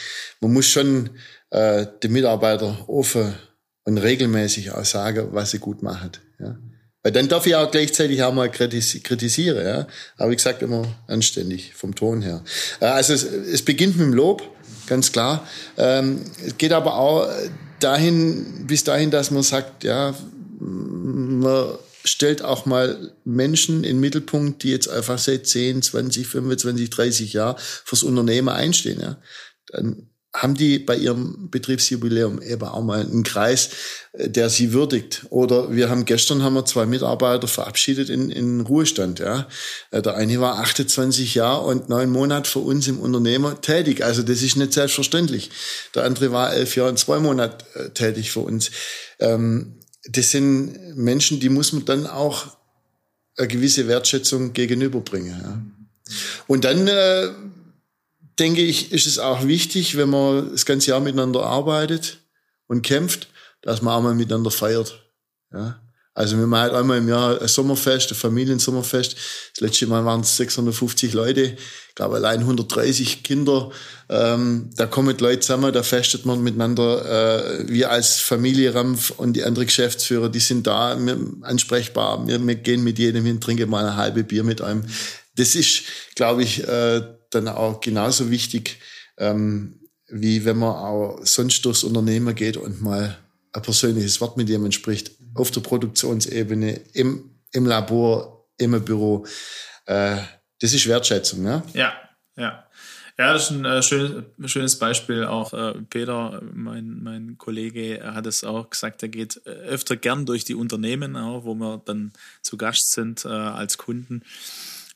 [0.41, 1.11] Man muss schon
[1.51, 3.35] äh, den Mitarbeiter offen
[3.83, 6.11] und regelmäßig auch sagen, was sie gut machen.
[6.39, 6.57] Ja.
[7.03, 9.63] Weil dann darf ich auch gleichzeitig auch mal kritisieren.
[9.63, 9.87] Ja.
[10.17, 12.43] Aber wie gesagt, immer anständig vom Ton her.
[12.79, 14.54] Äh, also es, es beginnt mit dem Lob
[14.87, 15.47] ganz klar.
[15.77, 17.29] Ähm, es geht aber auch
[17.79, 20.15] dahin, bis dahin, dass man sagt, ja,
[20.59, 26.89] man stellt auch mal Menschen in den Mittelpunkt, die jetzt einfach seit 10, 20, 25,
[26.89, 28.99] 30 Jahren fürs Unternehmen einstehen.
[29.01, 29.17] Ja.
[29.67, 33.69] Dann haben die bei ihrem Betriebsjubiläum eben auch mal einen Kreis,
[34.13, 35.25] äh, der sie würdigt.
[35.29, 39.19] Oder wir haben gestern haben wir zwei Mitarbeiter verabschiedet in, in Ruhestand.
[39.19, 39.47] Ja,
[39.91, 44.03] äh, der eine war 28 Jahre und neun Monate für uns im Unternehmer tätig.
[44.03, 45.49] Also das ist nicht selbstverständlich.
[45.93, 48.71] Der andere war elf Jahre und zwei Monate äh, tätig für uns.
[49.19, 52.57] Ähm, das sind Menschen, die muss man dann auch
[53.37, 55.41] eine gewisse Wertschätzung gegenüberbringen.
[55.41, 55.61] Ja.
[56.47, 56.87] Und dann
[58.39, 62.19] denke ich, ist es auch wichtig, wenn man das ganze Jahr miteinander arbeitet
[62.67, 63.27] und kämpft,
[63.61, 65.01] dass man auch mal miteinander feiert.
[65.51, 65.81] Ja.
[66.17, 69.17] Also wir machen halt einmal im Jahr ein Sommerfest, ein Familiensommerfest.
[69.53, 71.57] Das letzte Mal waren es 650 Leute,
[71.89, 73.69] ich glaube allein 130 Kinder.
[74.07, 77.59] Ähm, da kommen Leute zusammen, da festet man miteinander.
[77.59, 82.25] Äh, wir als Familie Rampf und die anderen Geschäftsführer, die sind da, wir, ansprechbar.
[82.25, 84.85] Wir, wir gehen mit jedem hin, trinken mal ein halbe Bier mit einem.
[85.35, 85.83] Das ist,
[86.15, 87.01] glaube ich, äh,
[87.35, 88.79] dann auch genauso wichtig,
[89.17, 93.17] ähm, wie wenn man auch sonst durchs Unternehmen geht und mal
[93.51, 99.25] ein persönliches Wort mit jemandem spricht, auf der Produktionsebene, im, im Labor, im Büro.
[99.85, 100.17] Äh,
[100.59, 101.63] das ist Wertschätzung, ne?
[101.73, 101.93] Ja,
[102.37, 102.61] ja.
[103.17, 105.23] Ja, das ist ein äh, schönes, schönes Beispiel.
[105.23, 110.25] Auch äh, Peter, mein, mein Kollege, hat es auch gesagt, er geht äh, öfter gern
[110.25, 112.11] durch die Unternehmen, auch, wo wir dann
[112.41, 114.21] zu Gast sind äh, als Kunden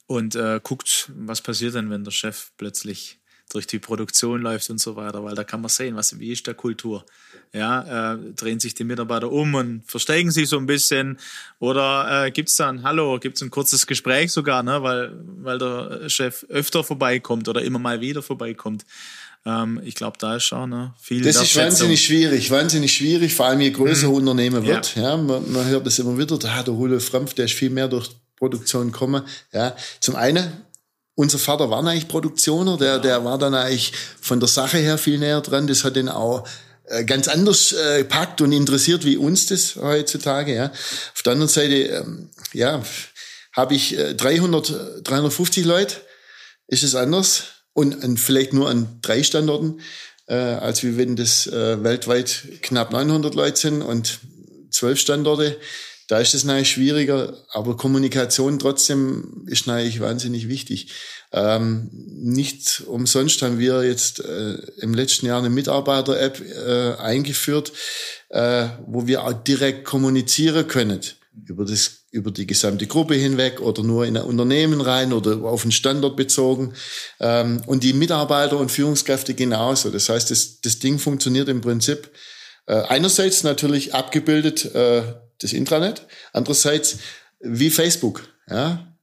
[0.10, 3.20] und äh, guckt, was passiert denn, wenn der Chef plötzlich
[3.52, 6.48] durch die Produktion läuft und so weiter, weil da kann man sehen, was, wie ist
[6.48, 7.06] der Kultur.
[7.54, 11.20] Ja, äh, drehen sich die Mitarbeiter um und verstecken sich so ein bisschen
[11.60, 15.60] oder äh, gibt es dann, hallo, gibt es ein kurzes Gespräch sogar, ne, weil, weil
[15.60, 18.86] der Chef öfter vorbeikommt oder immer mal wieder vorbeikommt.
[19.46, 23.46] Ähm, ich glaube, da ist schon ne, viel Das ist wahnsinnig schwierig, wahnsinnig schwierig, vor
[23.46, 24.14] allem je größer mhm.
[24.16, 24.96] Unternehmen wird.
[24.96, 25.12] Ja.
[25.12, 27.70] ja man, man, hört das immer wieder, da hat der Hule Frampf, der ist viel
[27.70, 28.10] mehr durch
[28.40, 29.24] Produktion kommen.
[29.54, 30.66] Ja, zum einen,
[31.16, 35.20] unser Vater war eigentlich Produktioner, der, der war dann eigentlich von der Sache her viel
[35.20, 35.68] näher dran.
[35.68, 36.48] Das hat den auch
[36.86, 40.56] äh, ganz anders äh, packt und interessiert wie uns das heutzutage.
[40.56, 40.72] Ja.
[41.14, 42.82] Auf der anderen Seite, ähm, ja,
[43.54, 45.98] habe ich äh, 300, 350 Leute,
[46.68, 49.82] ist es anders und an, vielleicht nur an drei Standorten,
[50.28, 54.20] äh, als wie wenn das äh, weltweit knapp 900 Leute sind und
[54.72, 55.58] zwölf Standorte.
[56.10, 60.92] Da ist es natürlich schwieriger, aber Kommunikation trotzdem ist natürlich wahnsinnig wichtig.
[61.32, 67.72] Ähm, nicht umsonst haben wir jetzt äh, im letzten Jahr eine Mitarbeiter-App äh, eingeführt,
[68.30, 71.00] äh, wo wir auch direkt kommunizieren können
[71.48, 75.62] über das über die gesamte Gruppe hinweg oder nur in ein Unternehmen rein oder auf
[75.62, 76.74] einen Standort bezogen.
[77.20, 79.92] Ähm, und die Mitarbeiter und Führungskräfte genauso.
[79.92, 82.10] Das heißt, das, das Ding funktioniert im Prinzip
[82.66, 85.04] äh, einerseits natürlich abgebildet äh,
[85.40, 86.06] das Intranet.
[86.34, 87.00] Andererseits
[87.40, 88.28] wie Facebook.
[88.50, 88.96] Ja?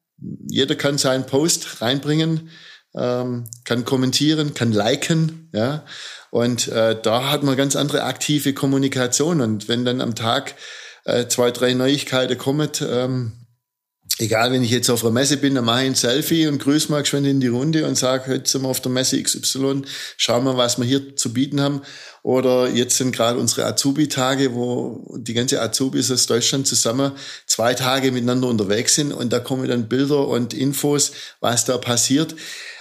[0.49, 2.51] Jeder kann seinen Post reinbringen,
[2.95, 5.51] ähm, kann kommentieren, kann liken.
[5.53, 5.85] Ja?
[6.31, 9.41] Und äh, da hat man ganz andere aktive Kommunikation.
[9.41, 10.55] Und wenn dann am Tag
[11.05, 13.46] äh, zwei, drei Neuigkeiten kommen, ähm,
[14.19, 16.91] egal, wenn ich jetzt auf einer Messe bin, dann mache ich ein Selfie und grüße
[16.91, 19.83] mal geschwind in die Runde und sage, heute sind wir auf der Messe XY,
[20.17, 21.83] schauen wir, was wir hier zu bieten haben.
[22.23, 27.13] Oder jetzt sind gerade unsere Azubi-Tage, wo die ganze Azubis aus Deutschland zusammen
[27.47, 32.35] zwei Tage miteinander unterwegs sind und da kommen dann Bilder und Infos, was da passiert.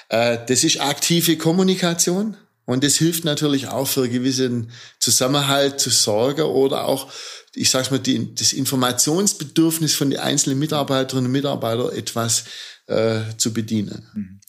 [0.10, 2.38] Äh, das ist aktive Kommunikation.
[2.68, 7.12] Und das hilft natürlich auch für einen gewissen Zusammenhalt zu sorgen oder auch
[7.56, 12.46] ich sage mal, die, das Informationsbedürfnis von den einzelnen Mitarbeiterinnen und Mitarbeitern etwas
[12.88, 14.06] äh, zu bedienen.
[14.14, 14.40] Mhm.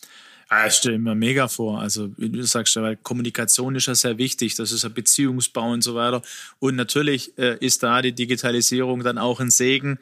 [0.48, 1.80] Ah, ich stelle mir mega vor.
[1.80, 4.54] Also, wie du sagst, weil Kommunikation ist ja sehr wichtig.
[4.54, 6.22] Das ist ein Beziehungsbau und so weiter.
[6.60, 9.98] Und natürlich äh, ist da die Digitalisierung dann auch ein Segen,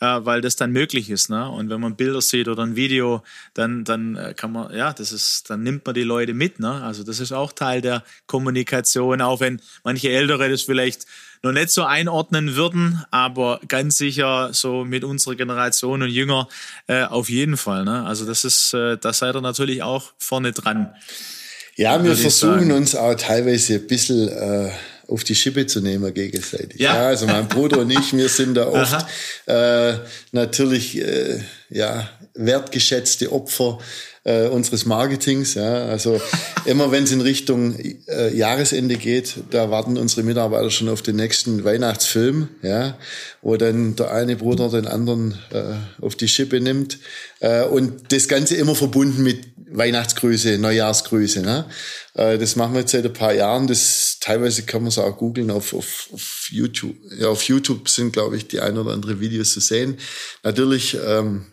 [0.00, 1.30] äh, weil das dann möglich ist.
[1.30, 1.50] Ne?
[1.50, 5.10] Und wenn man Bilder sieht oder ein Video, dann, dann äh, kann man, ja, das
[5.10, 6.60] ist, dann nimmt man die Leute mit.
[6.60, 6.70] Ne?
[6.70, 11.06] Also das ist auch Teil der Kommunikation, auch wenn manche Ältere das vielleicht
[11.42, 16.48] noch nicht so einordnen würden, aber ganz sicher so mit unserer Generation und jünger
[16.86, 17.84] äh, auf jeden Fall.
[17.84, 18.04] Ne?
[18.04, 20.94] Also das ist, äh, da seid ihr natürlich auch vorne dran.
[21.76, 24.70] Ja, wir versuchen uns auch teilweise ein bisschen äh,
[25.06, 26.80] auf die Schippe zu nehmen gegenseitig.
[26.80, 26.94] Ja.
[26.94, 29.06] ja also mein Bruder und ich, wir sind da oft
[29.46, 29.94] äh,
[30.32, 33.78] natürlich äh, ja wertgeschätzte Opfer
[34.28, 35.54] äh, unseres Marketings.
[35.54, 35.86] Ja.
[35.86, 36.20] Also
[36.66, 41.16] immer wenn es in Richtung äh, Jahresende geht, da warten unsere Mitarbeiter schon auf den
[41.16, 42.98] nächsten Weihnachtsfilm, ja,
[43.40, 46.98] wo dann der eine Bruder den anderen äh, auf die Schippe nimmt.
[47.40, 51.40] Äh, und das Ganze immer verbunden mit Weihnachtsgrüße, Neujahrsgrüße.
[51.40, 51.64] Ne?
[52.14, 53.66] Äh, das machen wir jetzt seit ein paar Jahren.
[53.66, 56.96] Das teilweise kann man es auch googeln auf, auf, auf YouTube.
[57.18, 59.96] Ja, auf YouTube sind, glaube ich, die ein oder andere Videos zu sehen.
[60.42, 61.46] Natürlich ähm,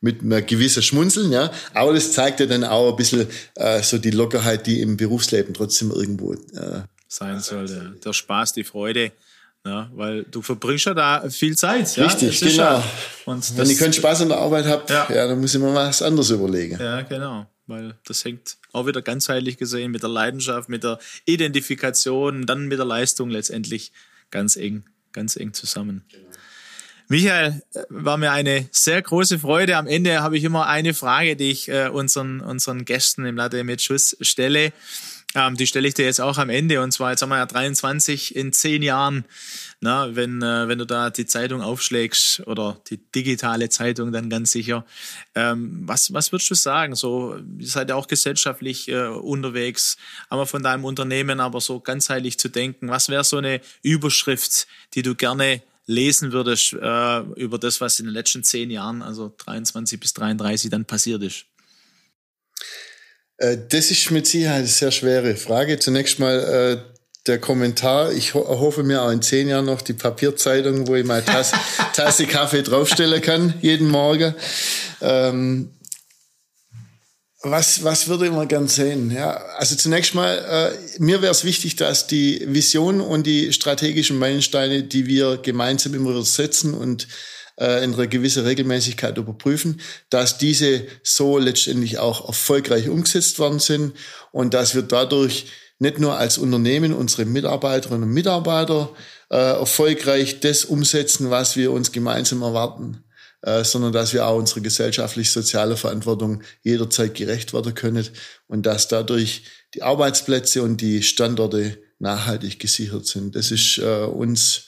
[0.00, 1.50] mit einer gewissen Schmunzeln, ja.
[1.74, 5.54] Aber das zeigt ja dann auch ein bisschen äh, so die Lockerheit, die im Berufsleben
[5.54, 7.96] trotzdem irgendwo äh, sein sollte.
[8.04, 9.12] Der Spaß, die Freude.
[9.64, 11.98] Ja, weil du verbringst ja da viel Zeit.
[11.98, 12.62] Richtig, ja, genau.
[12.62, 12.84] Ja,
[13.24, 15.08] und Wenn ich keinen Spaß an der Arbeit habe, ja.
[15.12, 16.78] ja, dann muss ich mir was anderes überlegen.
[16.78, 17.46] Ja, genau.
[17.66, 22.78] Weil das hängt auch wieder ganzheitlich gesehen mit der Leidenschaft, mit der Identifikation, dann mit
[22.78, 23.90] der Leistung letztendlich
[24.30, 26.04] ganz eng, ganz eng zusammen.
[26.12, 26.25] Genau.
[27.08, 29.76] Michael, war mir eine sehr große Freude.
[29.76, 33.62] Am Ende habe ich immer eine Frage, die ich äh, unseren, unseren Gästen im Latte
[33.62, 34.72] mit Schuss stelle.
[35.36, 36.82] Ähm, die stelle ich dir jetzt auch am Ende.
[36.82, 39.24] Und zwar, jetzt haben wir ja 23 in zehn Jahren.
[39.80, 44.50] Na, wenn, äh, wenn du da die Zeitung aufschlägst oder die digitale Zeitung dann ganz
[44.50, 44.84] sicher.
[45.36, 46.96] Ähm, was, was würdest du sagen?
[46.96, 49.96] So, ihr seid ja auch gesellschaftlich äh, unterwegs,
[50.28, 52.88] aber von deinem Unternehmen, aber so ganzheitlich zu denken.
[52.88, 58.06] Was wäre so eine Überschrift, die du gerne lesen würdest äh, über das, was in
[58.06, 61.46] den letzten zehn Jahren, also 23 bis 33, dann passiert ist?
[63.38, 65.78] Äh, das ist mit Sicherheit eine sehr schwere Frage.
[65.78, 68.12] Zunächst mal äh, der Kommentar.
[68.12, 71.56] Ich ho hoffe mir auch in zehn Jahren noch die Papierzeitung, wo ich mal Tasse,
[71.94, 74.34] Tasse Kaffee draufstellen kann, jeden Morgen.
[75.00, 75.70] Ähm,
[77.42, 79.10] was, was würde man gern sehen?
[79.10, 84.18] Ja, also zunächst mal, äh, mir wäre es wichtig, dass die Vision und die strategischen
[84.18, 87.06] Meilensteine, die wir gemeinsam immer setzen und
[87.58, 89.80] äh, in einer gewissen Regelmäßigkeit überprüfen,
[90.10, 93.94] dass diese so letztendlich auch erfolgreich umgesetzt worden sind
[94.32, 95.46] und dass wir dadurch
[95.78, 98.90] nicht nur als Unternehmen unsere Mitarbeiterinnen und Mitarbeiter
[99.30, 103.04] äh, erfolgreich das umsetzen, was wir uns gemeinsam erwarten,
[103.46, 108.04] äh, sondern dass wir auch unserer gesellschaftlich-soziale Verantwortung jederzeit gerecht werden können
[108.48, 109.44] und dass dadurch
[109.74, 113.36] die Arbeitsplätze und die Standorte nachhaltig gesichert sind.
[113.36, 114.64] Das ist äh, uns,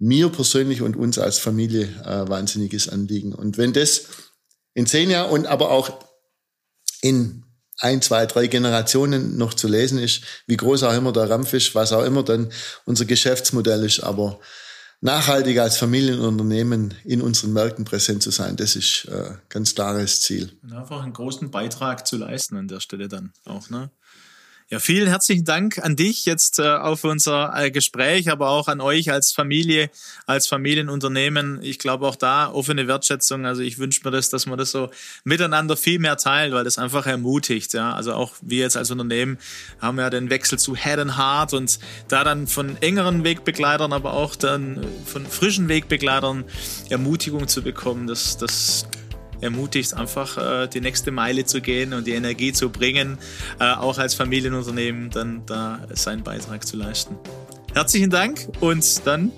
[0.00, 3.32] mir persönlich und uns als Familie äh, wahnsinniges Anliegen.
[3.34, 4.02] Und wenn das
[4.74, 5.90] in zehn Jahren und aber auch
[7.02, 7.44] in
[7.78, 11.76] ein, zwei, drei Generationen noch zu lesen ist, wie groß auch immer der Rampf ist,
[11.76, 12.50] was auch immer dann
[12.84, 14.40] unser Geschäftsmodell ist, aber
[15.00, 18.56] nachhaltig als Familienunternehmen in unseren Märkten präsent zu sein.
[18.56, 20.52] Das ist äh, ganz klares Ziel.
[20.62, 23.90] Und einfach einen großen Beitrag zu leisten an der Stelle dann auch, ne?
[24.72, 28.80] Ja, vielen herzlichen Dank an dich jetzt äh, auf unser äh, Gespräch, aber auch an
[28.80, 29.90] euch als Familie,
[30.26, 31.58] als Familienunternehmen.
[31.60, 33.46] Ich glaube auch da offene Wertschätzung.
[33.46, 34.88] Also ich wünsche mir das, dass man das so
[35.24, 37.72] miteinander viel mehr teilt, weil das einfach ermutigt.
[37.72, 39.38] Ja, also auch wir jetzt als Unternehmen
[39.80, 44.12] haben ja den Wechsel zu Head and Heart und da dann von engeren Wegbegleitern, aber
[44.12, 46.44] auch dann von frischen Wegbegleitern
[46.90, 48.06] Ermutigung zu bekommen.
[48.06, 48.86] Das, das
[49.40, 53.18] ermutigt, einfach äh, die nächste Meile zu gehen und die Energie zu bringen,
[53.58, 57.16] äh, auch als Familienunternehmen dann da seinen Beitrag zu leisten.
[57.74, 59.32] Herzlichen Dank und dann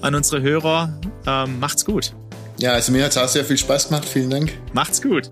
[0.00, 2.14] an unsere Hörer, ähm, macht's gut.
[2.58, 4.04] Ja, also mir hat es auch sehr viel Spaß gemacht.
[4.04, 4.52] Vielen Dank.
[4.72, 5.28] Macht's gut.